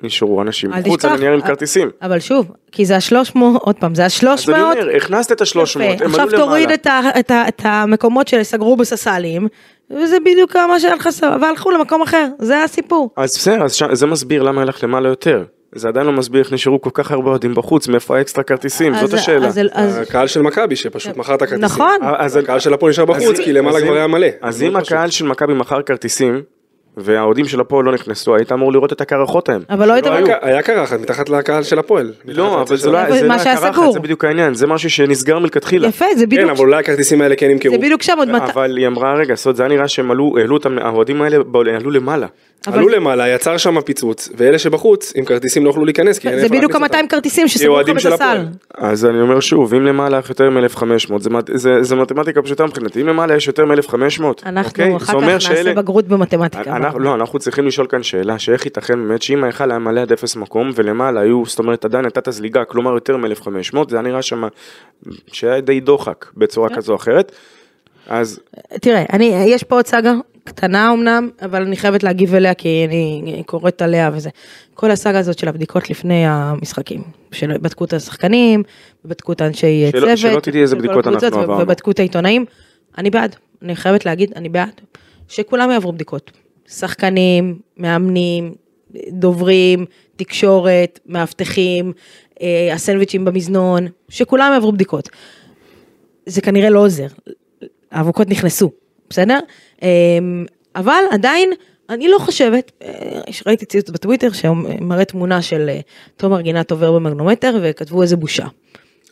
[0.04, 1.90] נשארו אנשים חוץ הנייר עם כרטיסים?
[2.02, 4.78] אבל שוב, כי זה השלוש מאות, עוד פעם, זה השלוש אז אני מאות.
[4.78, 6.74] אומר, הכנסת את ה-300, הם עלו עכשיו תוריד למעלה.
[6.74, 9.48] את, ה, את, ה, את המקומות שסגרו בסס"לים,
[9.92, 11.10] וזה בדיוק מה שהיה לך
[11.42, 13.10] והלכו למקום אחר, זה הסיפור.
[13.18, 15.46] אז בסדר, אז זה מסביר למה הלך למעלה יותר.
[15.76, 19.14] זה עדיין לא מסביר איך נשארו כל כך הרבה אוהדים בחוץ, מאיפה האקסטרה כרטיסים, זאת
[19.14, 19.48] השאלה.
[19.74, 21.66] אז- הקהל של מכבי שפשוט מכר את הכרטיסים.
[21.66, 21.98] נכון.
[22.18, 24.28] אז הקהל של הפועל נשאר בחוץ, כי למעלה כבר היה מלא.
[24.42, 24.92] אז אם פשוט.
[24.92, 26.42] הקהל של מכבי מכר כרטיסים,
[26.98, 29.62] והאוהדים של הפועל לא נכנסו, היית אמור לראות את הקרחות ההם.
[29.70, 30.06] אבל לא היית...
[30.06, 32.12] לא, היה- היה קרחת מתחת לקהל של הפועל.
[32.26, 33.94] לא, אבל זה לא אבל זה מה לא שהיה הקרחת, סגור.
[33.94, 35.88] זה בדיוק העניין, זה משהו שנסגר מלכתחילה.
[35.88, 37.72] יפה, זה כן, בדיוק, אבל אולי הכרטיסים האלה כן נמכרו.
[37.72, 38.52] זה בדיוק שם עוד מתי...
[38.52, 41.38] אבל היא אמרה, רגע, זאת אומרת, זה היה נראה שהם עלו, העלו אותם, האוהדים האלה
[41.76, 42.28] עלו למעלה.
[42.68, 46.38] אבל- עלו למעלה, יצר שם פיצוץ, ואלה שבחוץ, עם כרטיסים לא יוכלו להיכנס, כי אין
[46.38, 47.08] זה איפה בדיוק להכניס ה-200 אותם.
[47.08, 48.24] כרטיסים כי שסגרו לך אוהדים של בסס"ל.
[48.24, 48.48] הפועל.
[48.74, 53.02] אז אני אומר שוב, אם למעלה יש יותר מ-1500, זה, זה, זה מתמטיקה פשוטה מבחינתי,
[53.02, 56.76] אם למעלה יש יותר מ-1500, אנחנו אחר כך נעשה בגרות במתמטיקה.
[56.76, 60.12] אנחנו, לא, אנחנו צריכים לשאול כאן שאלה, שאיך ייתכן באמת שאם ההיכל היה מלא עד
[60.12, 64.02] אפס מקום, ולמעלה היו, זאת אומרת עדיין הייתה את הזליגה, כלומר יותר מ-1500, זה היה
[64.02, 64.44] נראה שם
[65.28, 66.76] שהיה די דוחק בצורה כן.
[66.76, 67.32] כזו או אחרת,
[68.08, 68.40] אז
[68.82, 73.44] תראה, אני, יש פה עוד סאגה, קטנה אמנם, אבל אני חייבת להגיב אליה כי אני
[73.46, 74.30] קוראת עליה וזה.
[74.74, 77.02] כל הסאגה הזאת של הבדיקות לפני המשחקים,
[77.32, 78.64] שבדקו את השחקנים,
[79.06, 81.64] בדקו את האנשי שלא- צוות, שלא תדעי איזה בדיקות אנחנו עברנו.
[81.64, 82.46] ובדקו את העיתונאים,
[82.98, 84.82] אני בעד, אני חייבת להגיד, אני בעד,
[85.28, 86.32] שכולם יעברו בדיקות.
[86.70, 88.54] שחקנים, מאמנים,
[89.10, 89.86] דוברים,
[90.16, 91.94] תקשורת, מאבטחים,
[92.42, 95.10] אה, הסנדוויצ'ים במזנון, שכולם יעברו בדיקות.
[96.26, 97.08] זה כנראה לא עוזר.
[97.94, 98.72] האבוקות נכנסו,
[99.10, 99.40] בסדר?
[99.82, 99.88] אמ,
[100.76, 101.50] אבל עדיין,
[101.90, 102.90] אני לא חושבת, אה,
[103.48, 105.80] ראיתי ציוץ בטוויטר שמראה תמונה של אה,
[106.18, 108.46] תומר גינת עובר במגנומטר וכתבו איזה בושה.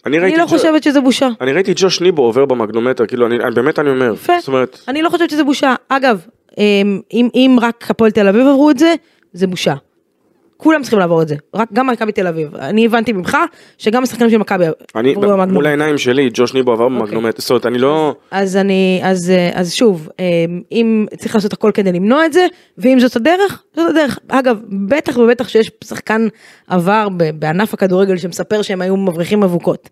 [0.06, 1.30] אני אני לא ג'ו- חושבת שזה בושה.
[1.42, 4.34] אני ראיתי את ג'וש ניבו עובר במגנומטר, כאילו, אני, אני- באמת אני אומר, יפה.
[4.40, 5.76] זאת אומרת, אני לא חושבת שזה בושה.
[5.90, 6.26] אגב,
[6.58, 8.96] אמ, אם, אם רק הפועל תל אביב עברו את זה,
[9.34, 9.74] זה בושה.
[10.64, 12.56] כולם צריכים לעבור את זה, רק גם מכבי תל אביב.
[12.56, 13.38] אני הבנתי ממך
[13.78, 15.68] שגם השחקנים של מכבי אני, עברו מול במגנומטר.
[15.68, 17.00] העיניים שלי, ג'וש ניבו עבר אוקיי.
[17.00, 18.16] במגנומטר, זאת אומרת, אני לא...
[18.32, 20.26] אז אני, אז, אה, אז שוב, אה,
[20.72, 22.48] אם צריך לעשות הכל כדי למנוע את זה,
[22.78, 24.20] ואם זאת הדרך, זאת הדרך.
[24.28, 26.28] אגב, בטח ובטח שיש שחקן
[26.68, 27.08] עבר
[27.40, 29.90] בענף הכדורגל שמספר שהם היו מבריחים אבוקות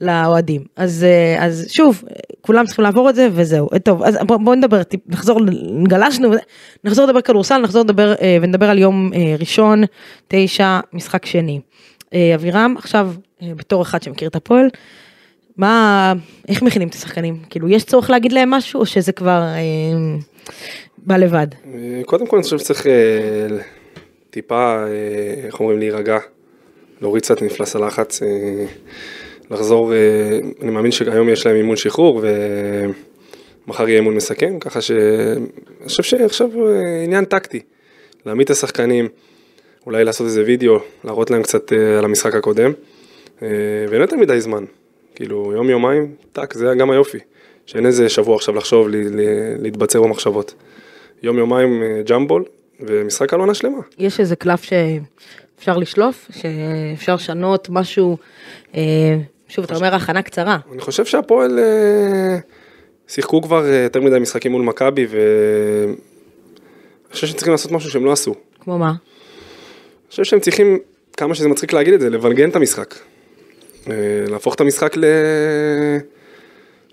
[0.00, 0.64] לאוהדים.
[0.76, 2.02] אז, אה, אז שוב,
[2.48, 3.68] כולם צריכים לעבור את זה וזהו.
[3.72, 5.40] אה, טוב, אז בואו בוא נדבר, נחזור,
[5.88, 6.30] גלשנו,
[6.84, 9.82] נחזור לדבר כדורסל, נחזור לדבר אה, ונדבר על יום אה, ראשון,
[10.28, 11.60] תשע, משחק שני.
[12.34, 14.68] אבירם, עכשיו, בתור אחד שמכיר את הפועל,
[15.56, 16.12] מה,
[16.48, 17.38] איך מכינים את השחקנים?
[17.50, 20.18] כאילו, יש צורך להגיד להם משהו, או שזה כבר אה,
[20.98, 21.46] בא לבד?
[22.06, 23.56] קודם כל אני חושב שצריך אה,
[24.30, 24.84] טיפה,
[25.44, 26.18] איך אומרים, להירגע,
[27.00, 28.28] להוריד קצת מפלס הלחץ, אה,
[29.50, 32.22] לחזור, אה, אני מאמין שהיום יש להם אימון שחרור
[33.66, 35.46] ומחר יהיה אימון מסכם, ככה שאני
[35.86, 37.60] חושב שעכשיו אה, עניין טקטי,
[38.26, 39.08] להעמיד את השחקנים,
[39.86, 42.72] אולי לעשות איזה וידאו, להראות להם קצת אה, על המשחק הקודם,
[43.88, 44.64] ואין יותר מדי זמן,
[45.14, 47.18] כאילו יום יומיים, טאק, זה גם היופי,
[47.66, 48.88] שאין איזה שבוע עכשיו לחשוב,
[49.58, 50.54] להתבצר במחשבות.
[51.22, 52.44] יום יומיים ג'מבול
[52.80, 53.78] ומשחק על עונה שלמה.
[53.98, 58.16] יש איזה קלף שאפשר לשלוף, שאפשר לשנות משהו,
[59.48, 60.58] שוב, אתה אומר הכנה קצרה.
[60.72, 62.38] אני חושב שהפועל אה,
[63.08, 65.94] שיחקו כבר אה, יותר מדי משחקים מול מכבי ואני
[67.12, 68.34] חושב שצריכים לעשות משהו שהם לא עשו.
[68.60, 68.88] כמו מה?
[68.88, 70.78] אני חושב שהם צריכים,
[71.16, 72.94] כמה שזה מצחיק להגיד את זה, לבלגן את המשחק.
[73.90, 73.94] אה,
[74.28, 75.04] להפוך את המשחק ל...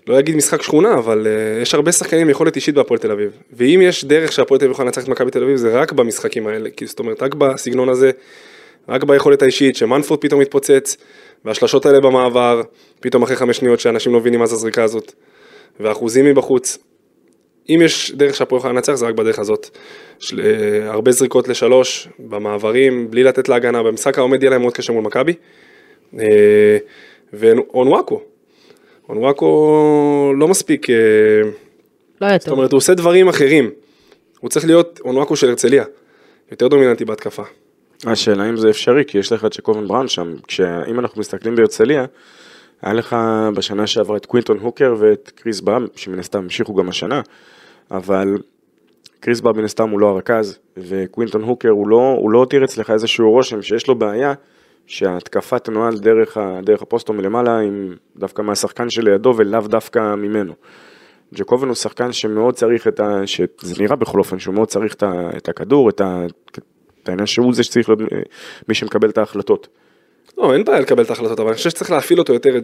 [0.06, 3.30] לא אגיד משחק שכונה, אבל אה, יש הרבה שחקנים עם יכולת אישית בהפועל תל אביב.
[3.52, 6.46] ואם יש דרך שהפועל תל אביב יכולה לנצח את מכבי תל אביב, זה רק במשחקים
[6.46, 6.70] האלה.
[6.70, 8.10] כי זאת אומרת, רק בסגנון הזה,
[8.88, 10.96] רק ביכולת האישית, שמנפורד פתאום מתפוצץ,
[11.44, 12.62] והשלשות האלה במעבר,
[13.00, 15.12] פתאום אחרי חמש שניות שאנשים לא מבינים מה זה הזריקה הזאת,
[15.80, 16.78] והאחוזים מבחוץ.
[17.68, 19.78] אם יש דרך שהפועל יכולה לנצח, זה רק בדרך הזאת.
[20.18, 24.92] של, אה, הרבה זריקות לשלוש, במעברים, בלי לתת להגנה, במשחק העומד יהיה להם מאוד קשה
[24.92, 25.34] מול מכבי.
[26.18, 26.78] אה,
[27.32, 28.20] ואונוואקו,
[29.08, 30.94] אונוואקו לא מספיק, אה,
[32.20, 32.48] לא היה זאת.
[32.48, 33.70] אומרת, הוא עושה דברים אחרים.
[34.40, 35.84] הוא צריך להיות אונואקו של הרצליה,
[36.50, 37.42] יותר דומיננטי בהתקפה.
[38.04, 42.04] השאלה אם זה אפשרי, כי יש לך את ג'ייקובן בראון שם, כשאם אנחנו מסתכלים בהרצליה,
[42.82, 43.16] היה לך
[43.54, 47.20] בשנה שעברה את קווינטון הוקר ואת קריס באם, שמן הסתם המשיכו גם השנה,
[47.90, 48.38] אבל
[49.20, 53.30] קריס באם מן הסתם הוא לא הרכז, וקווינטון הוקר הוא לא, לא הותיר אצלך איזשהו
[53.30, 54.34] רושם שיש לו בעיה,
[54.86, 60.52] שההתקפה תנוהל דרך, דרך הפוסט מלמעלה, עם, דווקא מהשחקן שלידו ולאו דווקא ממנו.
[61.34, 63.26] ג'קובן הוא שחקן שמאוד צריך את ה...
[63.26, 65.30] שזה נראה בכל אופן שהוא מאוד צריך את, ה...
[65.36, 66.00] את הכדור, את,
[67.06, 67.06] ה...
[67.06, 68.18] את העניין שהוא זה שצריך להיות אה,
[68.68, 69.68] מי שמקבל את ההחלטות.
[70.38, 72.60] לא, אין בעיה לקבל את ההחלטות, אבל אני חושב שצריך להפעיל אותו יותר.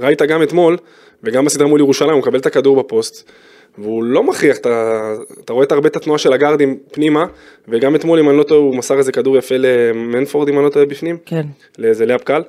[0.00, 0.76] ראית גם אתמול,
[1.22, 3.30] וגם בסדרה מול ירושלים, הוא מקבל את הכדור בפוסט,
[3.78, 5.14] והוא לא מכריח, אתה,
[5.44, 7.26] אתה רואה את הרבה את התנועה של הגארדים פנימה,
[7.68, 10.70] וגם אתמול, אם אני לא טועה, הוא מסר איזה כדור יפה למנפורד, אם אני לא
[10.70, 11.46] טועה, בפנים, כן.
[11.78, 12.42] לאיזה לאפ קל.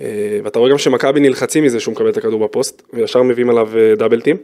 [0.00, 3.68] אה, ואתה רואה גם שמכבי נלחצים מזה שהוא מקבל את הכדור בפוסט, וישר מביאים עליו
[3.76, 4.36] אה, דאבל טים.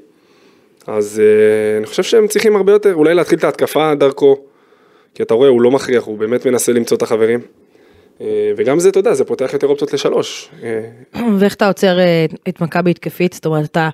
[0.87, 4.37] אז אה, אני חושב שהם צריכים הרבה יותר, אולי להתחיל את ההתקפה דרכו,
[5.15, 7.41] כי אתה רואה, הוא לא מכריח, הוא באמת מנסה למצוא את החברים.
[8.21, 10.49] אה, וגם זה, אתה יודע, זה פותח יותר אופציות לשלוש.
[10.63, 10.81] אה,
[11.39, 13.33] ואיך אתה עוצר אה, את מכבי התקפית?
[13.33, 13.89] זאת אומרת, אתה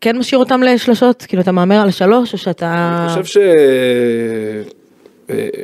[0.00, 1.22] כן משאיר אותם לשלשות?
[1.28, 2.98] כאילו, אתה מהמר על השלוש, או שאתה...
[3.02, 3.36] אני חושב ש...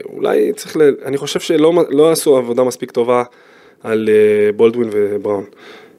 [0.04, 0.80] אולי צריך ל...
[1.04, 3.22] אני חושב שלא לא עשו עבודה מספיק טובה
[3.82, 4.08] על
[4.56, 5.44] בולדווין ובראון.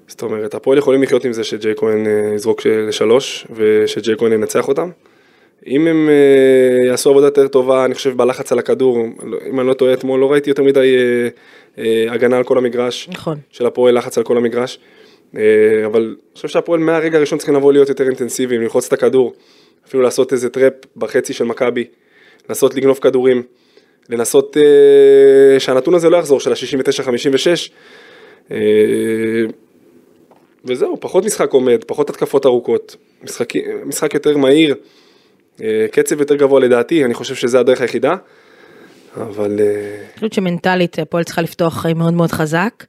[0.07, 2.05] זאת אומרת, הפועל יכולים לחיות עם זה שג'יי כהן
[2.35, 4.89] יזרוק לשלוש ושג'יי כהן ינצח אותם.
[5.67, 8.97] אם הם אה, יעשו עבודה יותר טובה, אני חושב בלחץ על הכדור,
[9.49, 13.09] אם אני לא טועה אתמול, לא ראיתי יותר מדי אה, אה, הגנה על כל המגרש.
[13.11, 13.37] נכון.
[13.51, 14.79] של הפועל, לחץ על כל המגרש.
[15.85, 19.33] אבל אני חושב שהפועל מהרגע הראשון צריכים לבוא להיות יותר אינטנסיביים, ללחוץ את הכדור,
[19.87, 21.85] אפילו לעשות איזה trap בחצי של מכבי,
[22.49, 23.43] לנסות לגנוב כדורים,
[24.09, 27.71] לנסות אה, שהנתון הזה לא יחזור, של ה-69-56.
[28.51, 28.57] אה,
[30.65, 33.53] וזהו, פחות משחק עומד, פחות התקפות ארוכות, משחק,
[33.85, 34.75] משחק יותר מהיר,
[35.91, 38.15] קצב יותר גבוה לדעתי, אני חושב שזה הדרך היחידה,
[39.15, 39.59] אבל...
[39.59, 42.85] אה, אני חושבת שמנטלית הפועל צריכה לפתוח אה, מאוד מאוד חזק.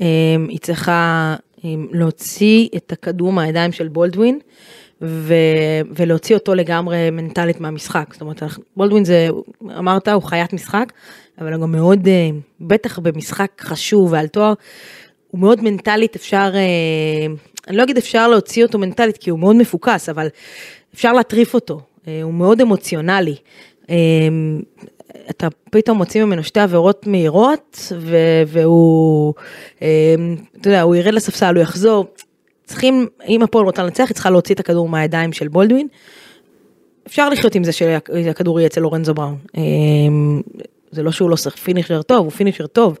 [0.00, 0.06] אה,
[0.48, 1.34] היא צריכה
[1.64, 4.38] אה, להוציא את הכדור מהידיים של בולדווין.
[5.02, 5.34] ו...
[5.96, 8.06] ולהוציא אותו לגמרי מנטלית מהמשחק.
[8.12, 8.42] זאת אומרת,
[8.76, 9.28] בולדווין זה,
[9.78, 10.92] אמרת, הוא חיית משחק,
[11.38, 12.30] אבל הוא גם מאוד, אה,
[12.60, 14.52] בטח במשחק חשוב ועל תואר,
[15.30, 17.34] הוא מאוד מנטלית, אפשר, אה,
[17.68, 20.28] אני לא אגיד אפשר להוציא אותו מנטלית, כי הוא מאוד מפוקס, אבל
[20.94, 21.82] אפשר להטריף אותו, אה,
[22.22, 23.36] הוא מאוד אמוציונלי.
[23.90, 23.96] אה,
[25.30, 27.92] אתה פתאום מוציא ממנו שתי עבירות מהירות,
[28.46, 29.34] והוא,
[29.82, 30.14] אה,
[30.60, 32.06] אתה יודע, הוא ירד לספסל, הוא יחזור.
[32.64, 35.88] צריכים, אם הפועל רוצה לנצח, היא צריכה להוציא את הכדור מהידיים של בולדווין.
[37.06, 39.36] אפשר לחיות עם זה שהכדור יהיה אצל לורנזו בראון.
[39.56, 39.62] אה,
[40.90, 42.98] זה לא שהוא לא צריך פינישר טוב, הוא פינישר טוב,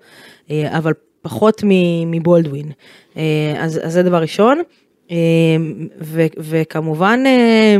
[0.50, 0.92] אה, אבל
[1.22, 1.62] פחות
[2.06, 2.70] מבולדווין.
[3.16, 4.62] אה, אז, אז זה דבר ראשון.
[5.10, 5.16] אה,
[6.00, 7.76] ו, וכמובן, אה,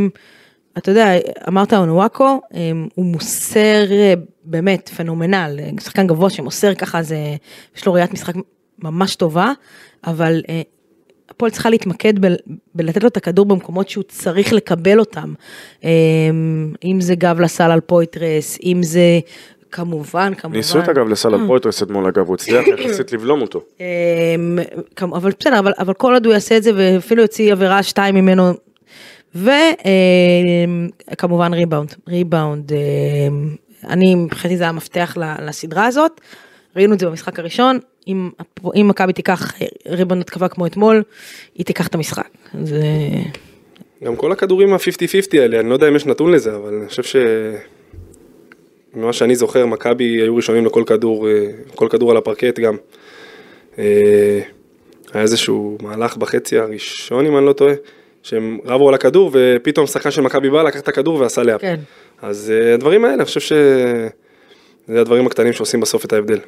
[0.79, 1.13] אתה יודע,
[1.49, 4.15] אמרת אונואקו, אה, הוא מוסר אה,
[4.45, 7.19] באמת phenomenal, אה, שחקן גבוה שמוסר ככה, זה,
[7.77, 8.35] יש לו ראיית משחק
[8.79, 9.53] ממש טובה,
[10.07, 10.63] אבל אה,
[11.31, 12.35] הפועל צריכה להתמקד ב-
[12.75, 15.35] בלתת לו את הכדור במקומות שהוא צריך לקבל אותם.
[15.85, 15.91] אה,
[16.85, 19.21] אם זה גב לסל על פויטרס, אם זה
[19.73, 20.57] כמובן, כמובן.
[20.57, 23.63] ניסו את הגב לסל על פויטרס אתמול אגב, הוא הצליח יחסית לבלום אותו.
[23.81, 24.59] אמ,
[25.03, 28.53] אבל בסדר, אבל, אבל כל עוד הוא יעשה את זה ואפילו יוציא עבירה שתיים ממנו.
[29.35, 29.53] וכמובן
[31.55, 32.79] ריבאונד, ריבאונד, אמ,
[33.89, 36.21] אני מבחינתי זה המפתח לסדרה הזאת,
[36.77, 38.31] ראינו את זה במשחק הראשון, אם
[38.77, 39.53] אם מכבי תיקח
[39.87, 41.03] ריבאונד התקפה כמו אתמול,
[41.55, 42.29] היא תיקח את המשחק.
[42.65, 42.83] זה...
[44.05, 47.03] גם כל הכדורים ה-50-50 האלה, אני לא יודע אם יש נתון לזה, אבל אני חושב
[47.03, 47.17] ש...
[48.95, 52.77] ממה שאני זוכר, מכבי היו ראשונים לכל כדור, אה, כל כדור על הפרקט גם.
[53.79, 54.41] אה,
[55.13, 57.75] היה איזשהו מהלך בחצי הראשון, אם אני לא טועה,
[58.23, 61.61] שהם רבו על הכדור, ופתאום שחקן של מכבי בא, לקח את הכדור ועשה לאפ.
[61.61, 61.77] כן.
[62.23, 63.53] אז אה, הדברים האלה, אני חושב ש...
[64.89, 66.39] זה הדברים הקטנים שעושים בסוף את ההבדל.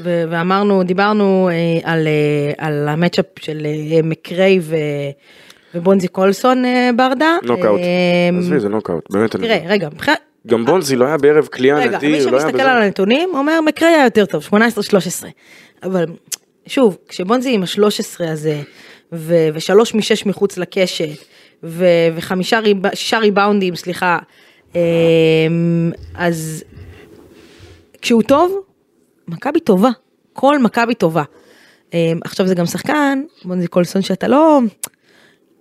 [0.00, 4.76] ו- ואמרנו, דיברנו אה, על, אה, על המצ'אפ של אה, מקריי ו-
[5.74, 7.36] ובונזי קולסון אה, ברדה.
[7.42, 7.80] נוקאוט.
[7.80, 9.36] אה, עזבי, זה נוקאוט, באמת.
[9.36, 10.18] אני- תראה, רגע, מבחינת...
[10.46, 12.72] גם בונזי לא היה בערב קליעה רגע, מי נדיר, לא היה שמסתכל בזה.
[12.72, 14.54] על הנתונים אומר מקריי היה יותר טוב, 18-13.
[15.82, 16.06] אבל
[16.66, 18.60] שוב, כשבונזי עם ה-13 הזה,
[19.12, 21.08] ו- ושלוש משש מחוץ לקשת,
[21.62, 24.18] ו- וחמישה ריב- שישה ריבאונדים, סליחה,
[24.76, 24.80] אה,
[26.14, 26.64] אז
[28.02, 28.58] כשהוא טוב,
[29.28, 29.90] מכבי טובה,
[30.32, 31.22] כל מכבי טובה.
[31.94, 34.58] אה, עכשיו זה גם שחקן, בונזי קולסון, שאתה לא,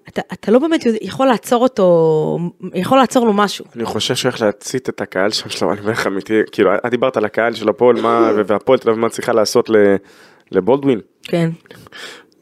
[0.09, 2.39] אתה, אתה לא באמת יכול לעצור אותו,
[2.73, 3.65] יכול לעצור לו משהו.
[3.75, 6.85] אני חושב שהוא הולך להצית את הקהל שם שלו, אני אומר לך אמיתי, כאילו, את
[6.91, 9.69] דיברת על הקהל של הפועל, מה, והפועל תל אביב מה צריכה לעשות
[10.51, 10.99] לבולדווין.
[11.23, 11.49] כן.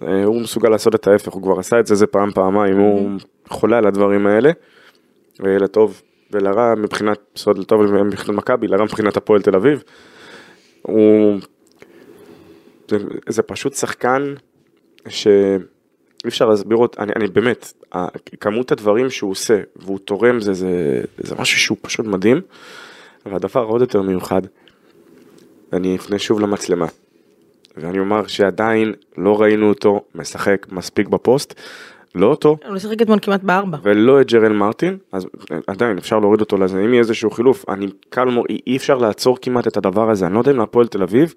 [0.02, 3.20] אה, הוא מסוגל לעשות את ההפך, הוא כבר עשה את זה זה פעם פעמיים, הוא
[3.48, 4.52] חולה על הדברים האלה.
[5.46, 9.84] אה, לטוב ולרע מבחינת, בסוד לטוב מבחינת מכבי, לרע מבחינת הפועל תל אביב.
[10.82, 11.40] הוא...
[12.90, 12.98] זה,
[13.30, 14.34] זה פשוט שחקן
[15.08, 15.58] שאי
[16.28, 17.74] אפשר להסביר אותו, אני, אני באמת,
[18.40, 22.42] כמות הדברים שהוא עושה והוא תורם זה, זה, זה משהו שהוא פשוט מדהים.
[23.26, 24.42] והדבר עוד יותר מיוחד,
[25.74, 26.86] אני אפנה שוב למצלמה,
[27.78, 31.54] ואני אומר שעדיין לא ראינו אותו משחק מספיק בפוסט,
[32.16, 33.78] לא אותו הוא שיחק אתמול כמעט בארבע.
[33.84, 35.28] ולא את ג'רל מרטין, אז
[35.68, 39.38] עדיין אפשר להוריד אותו לזה, אם יהיה איזשהו חילוף, אני קל מאוד, אי אפשר לעצור
[39.42, 41.34] כמעט את הדבר הזה, אני לא יודע אם להפועל תל אביב,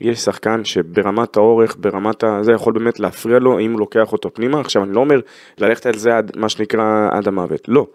[0.00, 2.38] יש שחקן שברמת האורך, ברמת ה...
[2.42, 5.20] זה יכול באמת להפריע לו אם הוא לוקח אותו פנימה, עכשיו אני לא אומר
[5.58, 7.86] ללכת על זה עד מה שנקרא עד המוות, לא.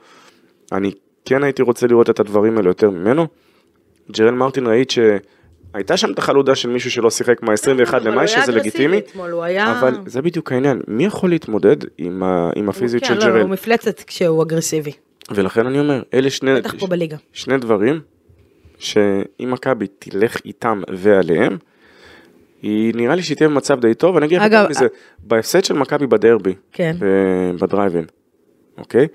[0.71, 0.91] אני
[1.25, 3.27] כן הייתי רוצה לראות את הדברים האלה יותר ממנו.
[4.11, 4.91] ג'רל מרטין ראית
[5.73, 9.01] שהייתה שם את החלודה של מישהו שלא שיחק מה-21 אבל הוא למאי, שזה לגיטימי.
[9.57, 12.23] אבל זה בדיוק העניין, מי יכול להתמודד עם,
[12.69, 13.41] הפיזיות של כן, לא, ג'רל?
[13.41, 14.91] הוא מפלצת כשהוא אגרסיבי.
[15.31, 17.99] ולכן אני אומר, אלה שני, דברים
[18.77, 21.57] שאם מכבי תלך איתם ועליהם,
[22.61, 24.87] היא נראה לי שהיא תהיה במצב די טוב, אני אגיד לך יותר מזה,
[25.19, 26.95] בהפסד של מכבי בדרבי, כן.
[27.59, 28.05] בדרייבין,
[28.77, 29.07] אוקיי?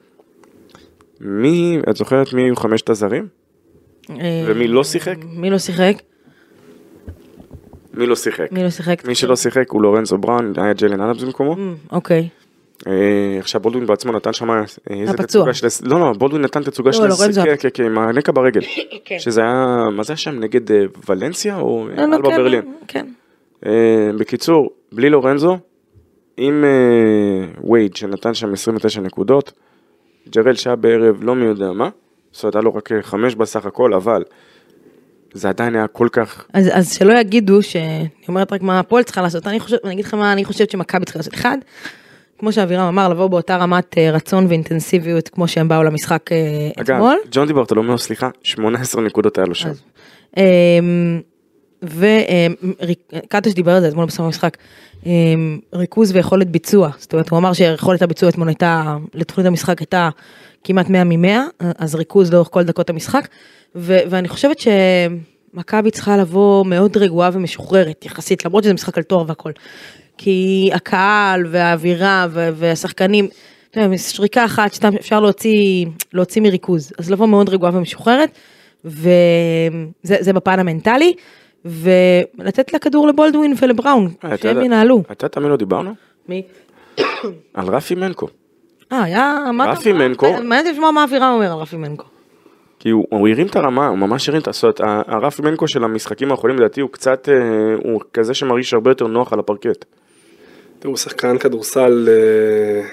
[1.21, 3.27] מי, את זוכרת מי היו חמשת הזרים?
[4.11, 5.17] אה, ומי לא שיחק?
[5.25, 5.95] מי לא שיחק?
[7.95, 8.53] מי לא שיחק?
[8.53, 9.05] מי לא שיחק?
[9.05, 11.55] מי שלא שיחק הוא לורנזו בראון, היה ג'לן אלאבס במקומו.
[11.55, 12.29] אמ, אוקיי.
[12.87, 15.17] אה, עכשיו בולדווין בעצמו נתן שם אה, איזה.
[15.17, 15.67] תצוגה של...
[15.83, 17.33] לא, לא, בולדווין נתן תצוגה לא, של...
[17.45, 18.61] כן, כן, כן, עם הנקע ברגל.
[19.05, 19.19] כן.
[19.19, 20.41] שזה היה, מה זה היה שם?
[20.41, 22.73] נגד אה, ולנסיה או לא, אלבה כן, ברלין?
[22.89, 23.07] כן.
[24.19, 25.59] בקיצור, בלי לורנזו,
[26.37, 26.65] עם
[27.71, 29.53] וייד שנתן שם 29 נקודות,
[30.29, 31.89] ג'רל שהיה בערב לא מי יודע מה,
[32.33, 34.23] זאת אומרת היה לו רק חמש בסך הכל, אבל
[35.33, 39.23] זה עדיין היה כל כך, אז, אז שלא יגידו שאני אומרת רק מה הפועל צריכה
[39.23, 41.35] לעשות, אני חושבת, אני אגיד לך מה אני חושבת שמכבי צריכה לעשות.
[41.35, 41.59] אחד,
[42.39, 46.37] כמו שאבירם אמר, לבוא באותה רמת אה, רצון ואינטנסיביות כמו שהם באו למשחק אה,
[46.77, 47.17] אגב, אתמול.
[47.31, 49.71] ג'ון דיברטולומיאו, סליחה, 18 נקודות היה לו שם.
[51.83, 54.57] וקטש דיבר על זה אתמול בסוף המשחק,
[55.07, 60.09] אמ, ריכוז ויכולת ביצוע, זאת אומרת הוא אמר שיכולת הביצוע אתמול הייתה, לתוכנית המשחק הייתה
[60.65, 63.29] כמעט 100 מ-100, אז ריכוז לאורך כל דקות המשחק,
[63.75, 69.25] ו- ואני חושבת שמכבי צריכה לבוא מאוד רגועה ומשוחררת יחסית, למרות שזה משחק על תואר
[69.29, 69.51] והכל,
[70.19, 73.29] כי הקהל והאווירה ו- והשחקנים,
[73.71, 78.31] אתה יודע, שריקה אחת, שתיים, אפשר להוציא, להוציא מריכוז, אז לבוא מאוד רגועה ומשוחררת,
[78.85, 81.15] וזה זה בפן המנטלי,
[81.65, 85.03] ולתת לכדור לבולדווין ולבראון, אה, שהם ינהלו.
[85.13, 85.95] אתה תמיד לא דיברנו?
[86.29, 86.43] מי?
[87.55, 88.29] על רפי מנקו.
[88.93, 90.33] אה, היה, רפי מנקו.
[90.43, 92.05] מעניין לשמוע מה אבירם אומר על רפי מנקו.
[92.79, 94.75] כי הוא, הוא הרים את הרמה, הוא ממש הרים את הסוד.
[95.07, 97.35] הרף מנקו של המשחקים האחרונים לדעתי הוא קצת, אה,
[97.85, 99.85] הוא כזה שמרגיש הרבה יותר נוח על הפרקט.
[100.79, 102.89] תראו, שחקן כדורסל, אה,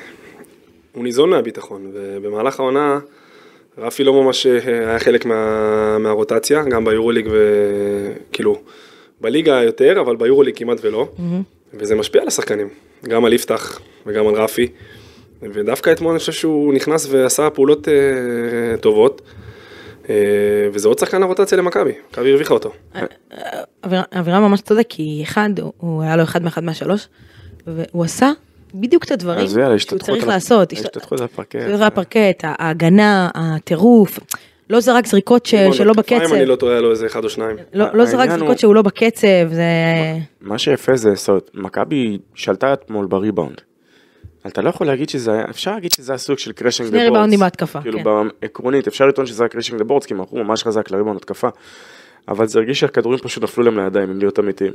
[0.94, 3.00] הוא ניזון מהביטחון, ובמהלך העונה
[3.78, 8.62] רפי לא ממש אה, היה חלק מה, מהרוטציה, גם ביורוליג וכאילו,
[9.22, 11.08] בליגה יותר, אבל ביורוליג כמעט ולא,
[11.74, 12.70] וזה משפיע על השחקנים,
[13.08, 14.68] גם על יפתח וגם על רפי,
[15.42, 19.22] ודווקא אתמול אני חושב שהוא נכנס ועשה פעולות אה, טובות,
[20.74, 22.72] וזה עוד שחקן לרוטציה למכבי, מכבי הרוויחה אותו.
[23.86, 27.08] אביר- אבירם ממש צודק, כי אחד, הוא היה לו אחד מאחד מהשלוש,
[27.68, 28.32] והוא עשה
[28.74, 30.74] בדיוק את הדברים שהוא צריך לעשות.
[30.74, 31.56] השתתפות על הפרקט.
[31.56, 34.20] השתתפות על הפרקט, ההגנה, הטירוף,
[34.70, 37.58] לא זרק זריקות ש- שלא בקצב, אני לא טועה, היה לו איזה אחד או שניים.
[37.74, 39.64] לא לא זרק זריקות הוא- שהוא לא בקצב, זה...
[40.42, 43.62] מה שיפה זה, זאת אומרת, מכבי שלטה אתמול בריבאונד.
[44.48, 47.40] אתה לא יכול להגיד שזה היה, אפשר להגיד שזה היה סוג של crashing שני ריבאונדים
[47.40, 48.04] בהתקפה, כאילו כן.
[48.42, 51.50] בעקרונית, אפשר לטעון שזה היה crashing the boards, כי הם הלכו ממש חזק לריבאונד התקפה.
[52.28, 54.74] אבל זה הרגיש שהכדורים פשוט נפלו להם לידיים, אם להיות אמיתיים.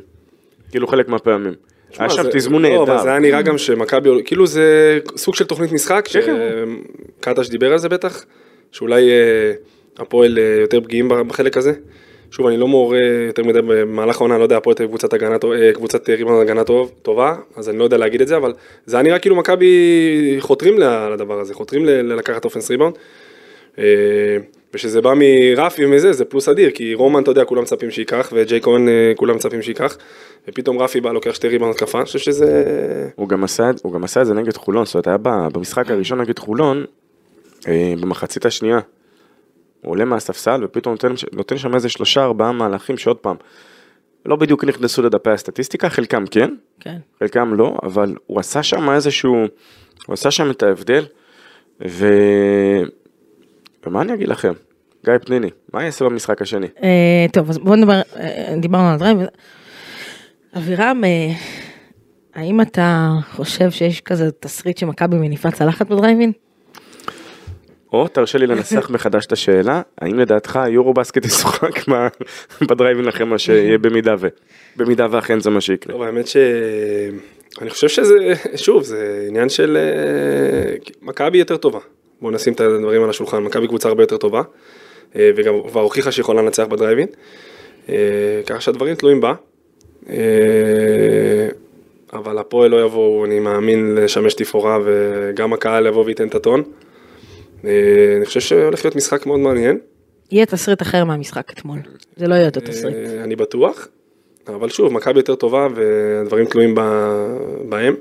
[0.70, 1.54] כאילו חלק מהפעמים.
[1.98, 3.02] היה שם תזמון לא, אבל נהדר.
[3.02, 6.68] זה היה נראה גם שמכבי, כאילו זה סוג של תוכנית משחק, כן, כן.
[7.20, 8.24] שקטש דיבר על זה בטח,
[8.72, 9.52] שאולי אה,
[9.98, 11.72] הפועל אה, יותר פגיעים בחלק הזה.
[12.30, 15.12] שוב, אני לא מעורה יותר מדי במהלך העונה, אני לא יודע, הפועל תל אביב קבוצת
[15.12, 18.52] הגנה, אה, קבוצת ריבון הגנה טוב, טובה, אז אני לא יודע להגיד את זה, אבל
[18.86, 20.78] זה היה נראה כאילו מכבי חותרים
[21.12, 22.70] לדבר הזה, חותרים ל- ללקחת אופנס.
[23.78, 23.84] אה,
[24.74, 28.60] ושזה בא מרפי ומזה, זה פלוס אדיר, כי רומן, אתה יודע, כולם מצפים שייקח, וג'יי
[28.60, 29.96] כהן, אה, כולם מצפים שייקח,
[30.48, 32.64] ופתאום רפי בא, לוקח שתי ריבאונד התקפה, אני חושב שזה...
[33.16, 35.16] הוא גם עשה, הוא גם עשה את זה נגד חולון, זאת אומרת, היה
[35.52, 36.84] במשחק הראשון נגד חולון,
[38.00, 38.80] במחצית השנייה,
[39.80, 43.36] הוא עולה מהספסל ופתאום נותן, נותן שם איזה שלושה ארבעה מהלכים שעוד פעם,
[44.26, 46.96] לא בדיוק נכנסו לדפי הסטטיסטיקה, חלקם כן, כן.
[47.18, 49.34] חלקם לא, אבל הוא עשה שם איזשהו,
[50.06, 51.04] הוא עשה שם את ההבדל,
[51.88, 52.08] ו...
[53.86, 54.52] ומה אני אגיד לכם,
[55.04, 56.66] גיא פניני, מה יעשה במשחק השני?
[56.82, 59.18] אה, טוב, אז בואו נדבר, אה, דיברנו על הדרייב.
[60.56, 61.32] אבירם, אה,
[62.34, 66.32] האם אתה חושב שיש כזה תסריט שמכבי מניפה צלחת בדרייבין?
[67.92, 71.84] או תרשה לי לנסח מחדש את השאלה, האם לדעתך יורו בסקט ישוחק
[72.68, 74.28] בדרייב אין אחרי מה שיהיה במידה ו...
[74.76, 75.92] במידה ואכן זה מה שיקרה.
[75.92, 76.36] טוב, האמת ש...
[77.60, 79.76] אני חושב שזה, שוב, זה עניין של...
[79.76, 81.78] אה, מכבי יותר טובה.
[82.20, 84.42] בואו נשים את הדברים על השולחן, מכבי קבוצה הרבה יותר טובה,
[85.16, 87.06] אה, וגם כבר הוכיחה שהיא יכולה לנצח בדרייבין,
[87.88, 87.94] אה,
[88.46, 89.34] ככה שהדברים תלויים בה.
[92.12, 96.62] אבל הפועל לא יבואו, אני מאמין, לשמש תפאורה, וגם הקהל יבוא וייתן את הטון.
[97.64, 99.78] אה, אני חושב שהולך להיות משחק מאוד מעניין.
[100.30, 101.78] יהיה תסריט אחר מהמשחק אתמול.
[102.16, 102.94] זה לא יהיה אותו תסריט.
[102.94, 103.88] אה, אני בטוח,
[104.48, 106.74] אבל שוב, מכבי יותר טובה והדברים תלויים
[107.68, 107.94] בהם.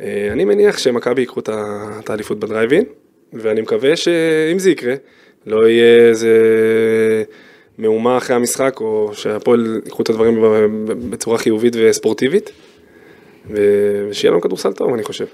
[0.00, 2.84] אה, אני מניח שמכבי ייקחו את האליפות בדרייבין,
[3.32, 4.94] ואני מקווה שאם זה יקרה,
[5.46, 6.32] לא יהיה איזה
[7.78, 10.38] מהומה אחרי המשחק, או שהפועל ייקחו את הדברים
[11.10, 12.50] בצורה חיובית וספורטיבית,
[13.50, 15.24] ושיהיה לנו כדורסל טוב, אני חושב.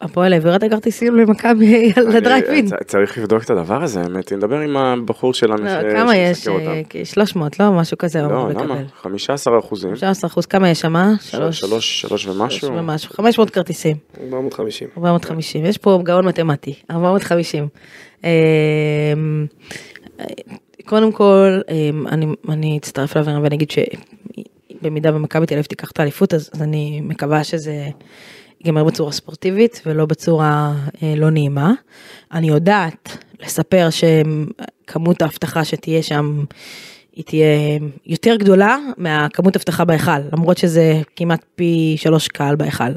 [0.00, 2.66] הפועל העביר את הכרטיסים למכבי לדרייבין.
[2.72, 6.36] אני- צריך לבדוק את הדבר הזה, האמת, נדבר עם הבחור שלנו לא, ש- כמה יש?
[6.36, 6.82] שיסקר אותם.
[6.98, 7.70] אה, 300, לא?
[7.72, 8.74] משהו כזה הוא אמור לא, למה?
[8.74, 8.84] לקבל.
[9.02, 9.90] 15 אחוזים.
[9.90, 10.94] 15 אחוז, כמה יש שם?
[11.20, 11.60] שלוש.
[11.60, 12.72] שלוש, שלוש ומשהו.
[12.74, 13.10] ומשהו.
[13.14, 13.96] 500 כרטיסים.
[14.20, 14.88] 450.
[14.98, 15.64] 450.
[15.64, 16.74] יש פה גאון מתמטי.
[16.90, 17.68] 450.
[18.24, 18.28] אמ,
[20.84, 22.06] קודם כל, אמ,
[22.48, 23.70] אני, אצטרף לאבירם ואני אגיד
[24.82, 27.86] שבמידה ומכבי תל אביב תיקח את האליפות, אז, אז אני מקווה שזה
[28.60, 31.72] ייגמר בצורה ספורטיבית ולא בצורה אה, לא נעימה.
[32.32, 36.44] אני יודעת לספר שכמות ההבטחה שתהיה שם,
[37.12, 42.92] היא תהיה יותר גדולה מהכמות הבטחה בהיכל, למרות שזה כמעט פי שלוש קהל בהיכל.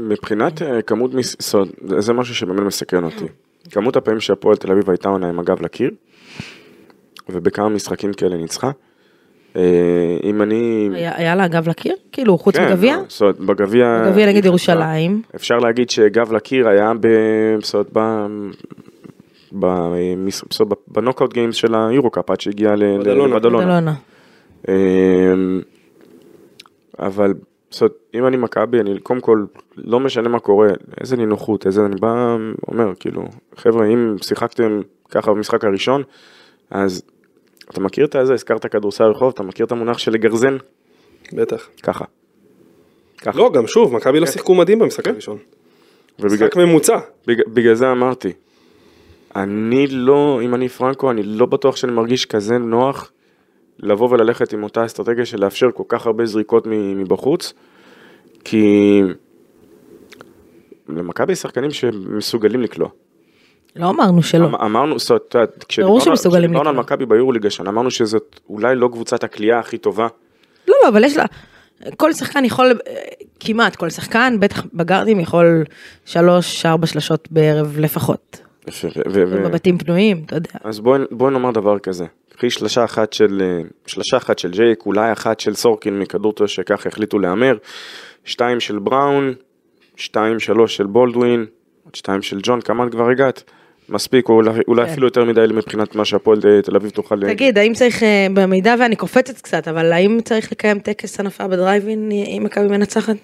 [0.00, 1.68] מבחינת אה, כמות משרות,
[1.98, 3.24] זה משהו שבאמת מסקרן אותי.
[3.70, 5.90] כמות הפעמים שהפועל תל אביב הייתה עונה עם הגב לקיר,
[7.28, 8.70] ובכמה משחקים כאלה ניצחה.
[9.56, 9.62] אה,
[10.22, 10.88] אם אני...
[10.94, 11.94] היה, היה לה גב לקיר?
[12.12, 12.96] כאילו, חוץ מגביע?
[12.96, 14.02] לא, זאת אומרת, בגביע...
[14.06, 15.22] בגביע נגד ירושלים.
[15.36, 17.06] אפשר להגיד שגב לקיר היה ב...
[17.62, 18.26] זאת אומרת, ב...
[20.88, 23.34] בנוקאוט גיימס של היורו-קאפ עד שהגיע ל- ל- בדלונה.
[23.34, 23.64] לבדלונה.
[23.64, 23.94] בדלונה.
[24.68, 25.60] אמ,
[26.98, 27.34] אבל
[27.70, 29.44] זאת אם אני מכבי, אני קודם כל,
[29.76, 30.68] לא משנה מה קורה,
[31.00, 32.36] איזה נינוחות, איזה, אני בא,
[32.68, 33.24] אומר, כאילו,
[33.56, 34.80] חבר'ה, אם שיחקתם
[35.10, 36.02] ככה במשחק הראשון,
[36.70, 37.02] אז
[37.70, 40.56] אתה מכיר את הזה, הזכרת כדורסל רחוב, אתה מכיר את המונח של לגרזן?
[41.32, 41.68] בטח.
[41.82, 42.04] ככה.
[43.18, 43.38] ככה.
[43.38, 45.38] לא, גם שוב, מכבי לא שיחקו מדהים במשחק הראשון.
[46.18, 46.98] ובגלל משחק ממוצע.
[47.26, 48.32] בג- בגלל זה אמרתי,
[49.36, 53.12] אני לא, אם אני פרנקו, אני לא בטוח שאני מרגיש כזה נוח
[53.78, 56.64] לבוא וללכת עם אותה אסטרטגיה של לאפשר כל כך הרבה זריקות
[56.96, 57.52] מבחוץ,
[58.44, 59.00] כי
[60.88, 62.88] למכבי יש שחקנים שמסוגלים לקלוע.
[63.76, 64.46] לא אמרנו שלא.
[64.46, 66.76] אמ- אמרנו, זאת אומרת, כשדיברנו על.
[66.76, 70.08] מכבי ביורוליג השנה, אמרנו שזאת אולי לא קבוצת הקליעה הכי טובה.
[70.68, 71.24] לא, לא, אבל יש לה...
[71.96, 72.78] כל שחקן יכול,
[73.40, 75.64] כמעט כל שחקן, בטח בגארדים, יכול
[76.04, 78.40] שלוש, ארבע שלשות בערב לפחות.
[79.44, 80.50] בבתים פנויים, אתה יודע.
[80.64, 82.06] אז בואי נאמר דבר כזה,
[82.36, 86.88] קחי שלושה אחת של, אה, שלושה אחת של ג'ייק, אולי אחת של סורקין מכדור שככה
[86.88, 87.56] החליטו להמר,
[88.24, 89.34] שתיים של בראון,
[89.96, 91.46] שתיים שלוש של בולדווין,
[91.84, 93.42] עוד שתיים של ג'ון, כמה את כבר הגעת?
[93.88, 94.90] מספיק, או אולי, אולי כן.
[94.92, 97.20] אפילו יותר מדי מבחינת מה שהפועל אה, תל אביב תוכל...
[97.20, 102.12] תגיד, האם צריך, אה, במידה ואני קופצת קצת, אבל האם צריך לקיים טקס הנפה בדרייבין
[102.12, 103.16] אם מכבי מנצחת?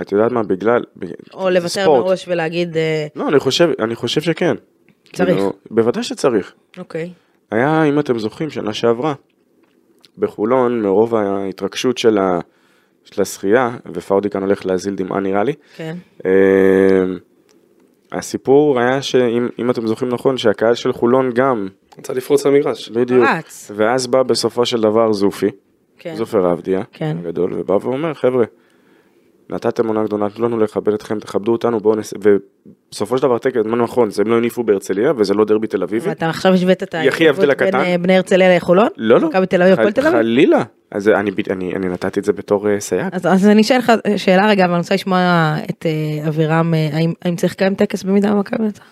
[0.00, 0.82] את יודעת מה, בגלל...
[0.96, 1.90] בג- או לוותר.
[1.90, 4.54] מראש ולהגיד, אה, לא, אני חושב, אני חושב שכן.
[5.12, 5.28] צריך.
[5.36, 6.52] כאילו, בוודאי שצריך.
[6.78, 7.10] אוקיי.
[7.50, 9.14] היה, אם אתם זוכרים, שנה שעברה,
[10.18, 12.40] בחולון, מרוב ההתרגשות של, ה,
[13.04, 15.96] של השחייה, ופאודי כאן הולך להזיל דמעה נראה לי, כן.
[16.26, 16.30] אה,
[18.14, 22.88] הסיפור היה שאם אם אתם זוכרים נכון, שהקהל של חולון גם, רוצה לפרוץ למגרש.
[22.88, 23.70] בדיוק, פרץ.
[23.76, 25.50] ואז בא בסופו של דבר זופי,
[25.98, 26.14] כן.
[26.16, 27.16] זופר עבדיה, כן.
[27.20, 28.44] הגדול, ובא ואומר, חבר'ה,
[29.50, 32.14] נתתם עונה גדולה, תנו לנו לכבד אתכם, תכבדו אותנו, בואו נס...
[32.20, 35.82] ובסופו של דבר, תקן, מה נכון, זה הם לא הניפו בהרצליה, וזה לא דרבי תל
[35.82, 36.08] אביבי.
[36.08, 37.80] ואתה עכשיו השווית את ההתכתבות בין הקטן.
[37.80, 38.88] אה, בני הרצליה לחולון?
[38.96, 39.28] לא, לא.
[39.28, 40.12] מכבי תל אביב, הפועל תל אביב?
[40.12, 40.62] חלילה.
[40.90, 43.06] אז אני, אני, אני נתתי את זה בתור אה, סייג.
[43.12, 47.12] אז, אז אני אשאל לך שאלה רגע, ואני רוצה לשמוע את אה, אבירם, אה, האם,
[47.22, 48.86] האם צריך לקיים טקס במידה ומכבי מנצחת?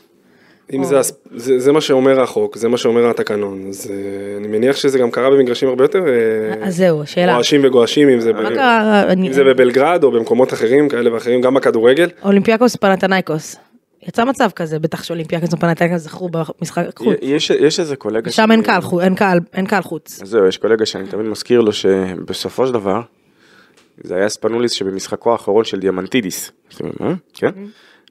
[0.72, 3.96] אם זה, הס- זה, זה מה שאומר החוק, זה מה שאומר התקנון, אז אה,
[4.38, 7.34] אני מניח שזה גם קרה במגרשים הרבה יותר אה, אז זהו, השאלה.
[7.34, 9.02] רועשים וגועשים, אם זה, ב- קרה?
[9.02, 12.08] אני- אם זה בבלגרד או במקומות אחרים, כאלה ואחרים, גם בכדורגל.
[12.24, 13.56] אולימפיאקוס פנתנייקוס.
[14.08, 17.16] יצא מצב כזה, בטח שאולימפיאקוס ופנתנייקוס זכו במשחק חוץ.
[17.22, 18.30] יש, יש איזה קולגה...
[18.30, 20.22] שם שלי- אין קהל חוץ, אין קהל, אין קהל חוץ.
[20.22, 23.00] אז זהו, יש קולגה שאני תמיד מזכיר לו שבסופו של דבר,
[24.04, 27.16] זה היה ספנוליס שבמשחקו האחרון של דיאמנטידיס, אתם יודעים?
[27.34, 27.50] כן?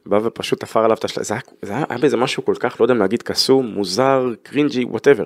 [0.06, 2.76] בא ופשוט תפר עליו את השלט, זה היה- זה היה היה באיזה משהו כל כך,
[2.80, 5.24] לא יודע אם להגיד קסום, מוזר, cringey, whatever.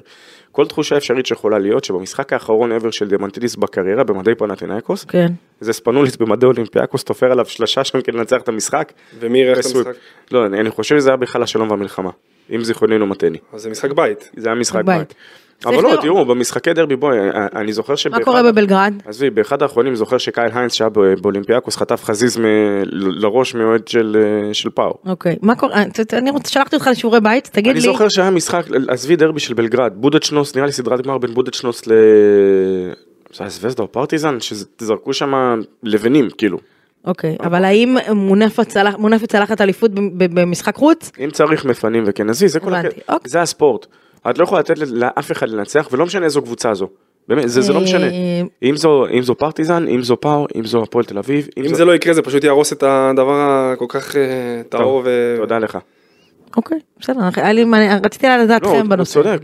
[0.51, 5.27] כל תחושה אפשרית שיכולה להיות שבמשחק האחרון ever של דיאמנטידיס בקריירה, במדי פנתינאיקוס, כן.
[5.59, 8.93] זה ספנוליס במדי אולימפיאקוס, תופר עליו שלושה שם כדי לנצח את המשחק.
[9.19, 9.65] ומי אירח את.
[9.65, 9.93] המשחק?
[10.31, 12.09] לא, אני, אני חושב שזה היה בכלל השלום והמלחמה.
[12.55, 13.37] אם זיכרוני לא מטעני.
[13.53, 14.29] אז זה משחק בית.
[14.37, 14.97] זה היה משחק בית.
[14.97, 15.15] בית.
[15.65, 15.97] אבל לא.
[16.01, 17.17] תראו, במשחקי דרבי, בואי,
[17.55, 18.19] אני זוכר שבאחד...
[18.19, 18.93] מה קורה בבלגרד?
[19.05, 20.89] עזבי, באחד האחרונים זוכר שקייל היינס שהיה
[21.21, 22.37] באולימפיאקוס חטף חזיז
[22.91, 24.93] לראש מאוהד של, אה, של פאו.
[25.05, 25.73] אוקיי, מה קורה?
[25.75, 27.85] אה, אני שלחתי אותך לשיעורי בית, תגיד אני לי.
[27.85, 31.91] זוכר שהיה משחק, עזבי דרבי של בלגרד, בודוצ'נוסט, נראה לי סדרת גמר בין בודוצ'נוסט ל...
[33.33, 35.33] זה היה זבזדה או פרטיזן, שזרקו שם
[35.83, 36.57] לבנים, כאילו.
[37.05, 41.11] אוקיי, אבל האם מונפת צלח- מונפת צלחת אליפות במשחק חוץ?
[41.23, 43.01] אם צריך מפנים וכן, עזבי, זה כל הקטע.
[43.09, 43.29] אוקיי.
[43.29, 43.85] זה הספורט.
[44.29, 46.87] את לא יכולה לתת לאף אחד לנצח, ולא משנה איזו קבוצה זו.
[47.27, 48.05] באמת, זה, זה לא משנה.
[48.05, 51.73] אה, אם זו, אם זו פרטיזן, אם זו פאו, אם זו הפועל תל אביב, אם
[51.75, 53.39] זה לא יקרה זה פשוט יהרוס את הדבר
[53.73, 54.21] הכל כך אה,
[54.69, 55.35] טהור ו...
[55.37, 55.77] תודה לך.
[56.57, 59.13] אוקיי, בסדר, היה לי מעניין, רציתי לדעת לא, הוא- אתכם הוא בנושא.
[59.13, 59.39] צודק.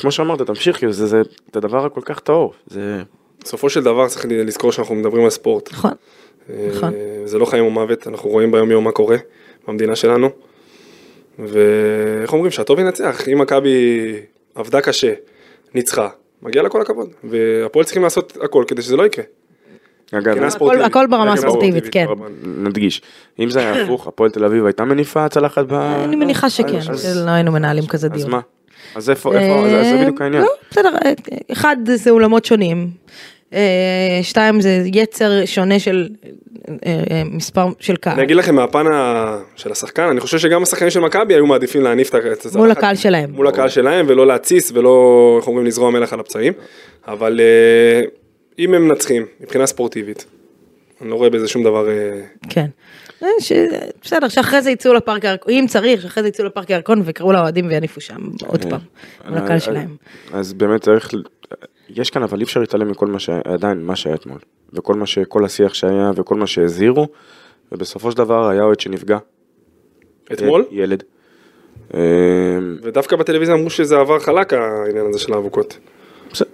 [0.00, 1.22] כמו שאמרת, תמשיך, כאילו, זה, זה,
[1.52, 2.52] זה הדבר הכל כך טהור.
[2.66, 3.02] זה...
[3.44, 5.72] בסופו של דבר צריך לזכור שאנחנו מדברים על ספורט.
[5.72, 5.90] נכון,
[6.74, 6.92] נכון.
[6.94, 9.16] אה, זה לא חיים או מוות, אנחנו רואים ביום יום מה קורה
[9.68, 10.28] במדינה שלנו.
[11.38, 14.12] ואיך אומרים, שהטוב ינצח, אם מכבי
[14.54, 15.12] עבדה קשה,
[15.74, 16.08] ניצחה,
[16.42, 17.10] מגיע לה כל הכבוד.
[17.24, 19.24] והפועל צריכים לעשות הכל כדי שזה לא יקרה.
[20.12, 20.82] אגב, הכל-.
[20.82, 22.06] הכל ברמה הספורטיבית, כן.
[22.44, 23.02] נדגיש,
[23.38, 25.72] אם זה היה הפוך, הפועל תל אביב הייתה מניפה צלחת ב...
[25.74, 28.30] אני מניחה שכן, אז- שלא היינו מנהלים כזה אז דיון.
[28.30, 28.40] מה?
[28.94, 30.42] אז איפה, איפה, אז זה בדיוק העניין.
[30.42, 31.12] לא, בסדר, אה,
[31.52, 32.90] אחד זה אולמות שונים, אה,
[34.22, 36.08] שתיים זה יצר שונה של
[36.68, 36.74] אה,
[37.10, 38.84] אה, מספר של קהל, אני אגיד לכם מהפן
[39.56, 42.56] של השחקן, אני חושב שגם השחקנים של מכבי היו מעדיפים להניף את ה- את הצלחת.
[42.56, 43.30] מול הקהל שלהם.
[43.32, 46.52] מול הקהל שלהם ולא להתסיס ולא, איך אומרים, לזרוע מלח על הפצעים.
[47.08, 48.02] אבל אה,
[48.58, 50.24] אם הם מנצחים מבחינה ספורטיבית,
[51.02, 51.88] אני לא רואה בזה שום דבר...
[51.88, 52.66] אה, כן.
[53.24, 53.52] אה, ש-
[54.02, 57.66] בסדר, שאחרי זה יצאו לפארק הירקון, אם צריך, שאחרי זה יצאו לפארק הירקון ויקראו לאוהדים
[57.66, 58.16] ויניפו שם
[58.46, 58.80] עוד פעם,
[59.28, 59.96] מול הקהל שלהם.
[60.32, 61.10] אז באמת צריך,
[61.88, 64.38] יש כאן אבל אי אפשר להתעלם מכל מה שעדיין, מה שהיה אתמול.
[64.72, 65.18] וכל מה ש...
[65.18, 67.08] כל השיח שהיה וכל מה שהזהירו,
[67.72, 69.18] ובסופו של דבר היה אוהד שנפגע.
[70.32, 71.02] אתמול, ילד.
[71.94, 72.00] אה,
[72.82, 75.78] ודווקא בטלוויזיה אמרו שזה עבר חלק העניין הזה של האבוקות.
[76.32, 76.48] בסדר.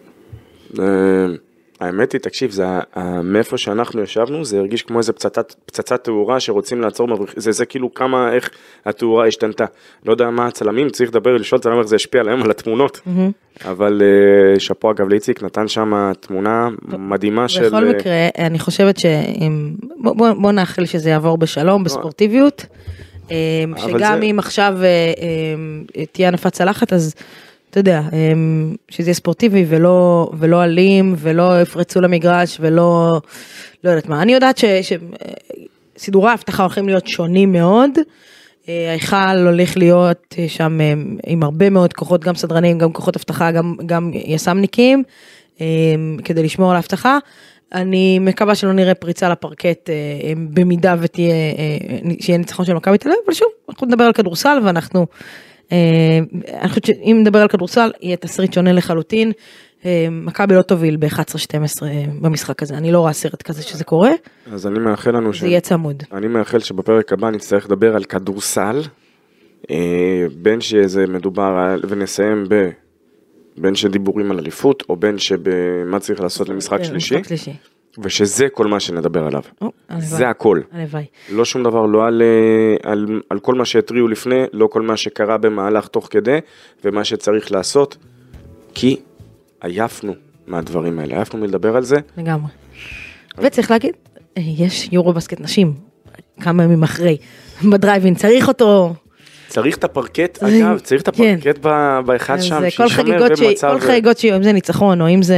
[1.81, 2.64] האמת היא, תקשיב, זה,
[3.22, 7.66] מאיפה שאנחנו ישבנו, זה הרגיש כמו איזה פצצת, פצצת תאורה שרוצים לעצור, מבריח- זה, זה
[7.66, 8.51] כאילו כמה, איך
[8.87, 9.64] התאורה השתנתה.
[10.07, 13.01] לא יודע מה הצלמים, צריך לדבר, לשאול צלם איך זה השפיע עליהם, על התמונות.
[13.64, 16.68] אבל אה, שאפו אגב לאיציק, נתן שם תמונה
[16.99, 17.66] מדהימה של...
[17.68, 22.66] בכל אה, מקרה, אני חושבת שאם, בוא, בוא, בוא נאחל שזה יעבור בשלום, בספורטיביות,
[23.31, 23.37] אה,
[23.76, 24.74] שגם זה- אם עכשיו
[26.12, 27.14] תהיה הנפת צלחת, אז
[27.71, 28.33] אתה יודע, אה,
[28.89, 33.21] שזה יהיה ספורטיבי ולא, ולא אלים, ולא יפרצו למגרש, ולא,
[33.85, 34.23] לא יודעת מה.
[34.23, 34.61] אני יודעת
[35.97, 37.91] שסידורי האבטחה הולכים להיות שונים מאוד.
[38.71, 40.93] אה, ההיכל הולך להיות אה, שם אה,
[41.27, 45.03] עם הרבה מאוד כוחות, גם סדרנים, גם כוחות אבטחה, גם, גם יס"מניקים,
[46.25, 47.18] כדי לשמור על האבטחה.
[47.73, 49.91] אני מקווה שלא נראה פריצה לפרקט
[50.55, 51.35] במידה ותהיה,
[52.21, 55.07] שיהיה ניצחון של מכבי תל אביב, אבל שוב, אנחנו נדבר על כדורסל ואנחנו,
[56.61, 59.33] אני חושבת שאם נדבר על כדורסל, יהיה תסריט שונה לחלוטין.
[59.87, 61.83] אה, מכבי לא תוביל ב-11-12
[62.21, 64.11] במשחק הזה, אני לא רואה סרט כזה שזה קורה,
[64.53, 65.41] אז אני מאחל לנו ש...
[65.41, 66.03] זה יהיה צמוד.
[66.12, 68.81] אני מאחל שבפרק הבא נצטרך לדבר על כדורסל,
[69.71, 69.77] אה,
[70.43, 72.55] בין שזה מדובר על, ונסיים ב...
[73.59, 77.53] בין שדיבורים על אליפות, או בין שבמה צריך לעשות למשחק שלישי, משחק שלישי.
[77.99, 79.43] ושזה כל מה שנדבר עליו.
[79.62, 79.70] או.
[79.99, 80.61] זה הכל.
[80.72, 81.05] הלוואי.
[81.32, 84.97] לא שום דבר, לא על, אה, על, על כל מה שהתריעו לפני, לא כל מה
[84.97, 86.38] שקרה במהלך תוך כדי,
[86.84, 87.97] ומה שצריך לעשות,
[88.74, 88.97] כי
[89.62, 90.12] עייפנו
[90.47, 91.97] מהדברים האלה, עייפנו מלדבר על זה.
[92.16, 92.51] לגמרי.
[93.38, 93.93] וצריך להגיד,
[94.38, 95.72] אה, יש יורו בסקט נשים,
[96.41, 97.16] כמה ימים אחרי,
[97.72, 98.95] בדרייבין, צריך אותו.
[99.49, 101.36] צריך את הפרקט, אגב, צריך את כן.
[101.41, 103.41] הפרקט ב- בהיכל אז שם, אה, כל חגיגות, ש...
[103.43, 105.36] במצב- כל חגיגות שיהיו, אם זה ניצחון, או אם זה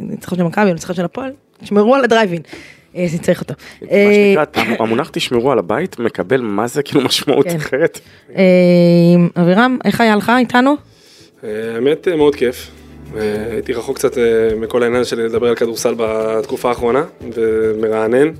[0.00, 1.32] ניצחון של מכבי, או ניצחון של הפועל,
[1.64, 2.42] תשמרו על הדרייבין,
[2.96, 3.54] אה, זה צריך אותו.
[3.82, 7.56] מה אה, שנקרא, המונח תשמרו על הבית מקבל מה זה כאילו משמעות כן.
[7.56, 8.00] אחרת.
[8.36, 8.42] אה,
[9.36, 10.74] אבירם, איך היה לך איתנו?
[11.44, 12.70] אה, האמת אה, מאוד כיף.
[13.16, 14.22] אה, הייתי רחוק קצת אה,
[14.60, 17.04] מכל העניין של לדבר על כדורסל בתקופה האחרונה,
[17.34, 18.30] ומרענן,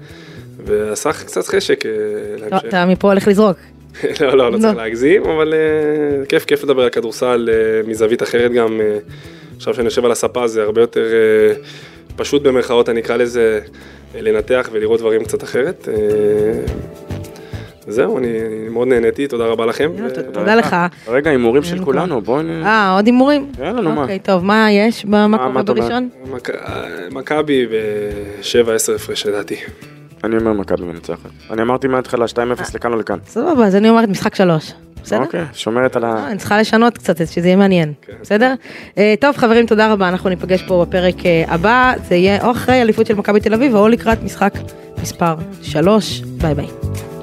[0.64, 1.90] ועשה קצת חשק אה,
[2.38, 2.68] לא, להמשך.
[2.68, 3.56] אתה מפה הולך לזרוק.
[4.20, 4.82] לא, לא, לא צריך לא.
[4.82, 8.80] להגזים, אבל אה, כיף, כיף לדבר על כדורסל אה, מזווית אחרת גם.
[8.80, 8.98] אה,
[9.56, 11.06] עכשיו שאני יושב על הספה זה הרבה יותר
[12.16, 13.60] פשוט במרכאות, אני אקרא לזה,
[14.14, 15.88] אה, לנתח ולראות דברים קצת אחרת.
[15.88, 15.94] אה,
[17.86, 18.28] זהו, אני
[18.70, 19.90] מאוד נהניתי, תודה רבה לכם.
[20.32, 20.76] תודה לך.
[21.08, 22.62] רגע, הימורים של לנו כולנו, בואו נ...
[22.62, 23.52] אה, עוד הימורים?
[23.58, 24.02] יאללה, נו מה.
[24.02, 25.04] אוקיי, טוב, מה יש?
[25.04, 25.62] מה קורה?
[25.62, 26.08] בראשון?
[26.50, 29.56] אה, מכבי ב-7-10 הפרש לדעתי.
[30.24, 31.30] אני אומר מכבי מנצחת.
[31.50, 32.36] אני אמרתי מההתחלה 2-0
[32.74, 33.18] לכאן או לכאן.
[33.26, 34.72] סבבה, אז אני אומרת משחק שלוש.
[35.04, 35.22] בסדר?
[35.22, 36.16] אוקיי, שומרת על ה...
[36.16, 38.54] אה, אני צריכה לשנות קצת, שזה יהיה מעניין, בסדר?
[38.98, 42.82] אה, טוב חברים, תודה רבה, אנחנו ניפגש פה בפרק אה, הבא, זה יהיה או אחרי
[42.82, 44.54] אליפות של מכבי תל אביב או לקראת משחק
[45.02, 47.13] מספר 3, ביי ביי.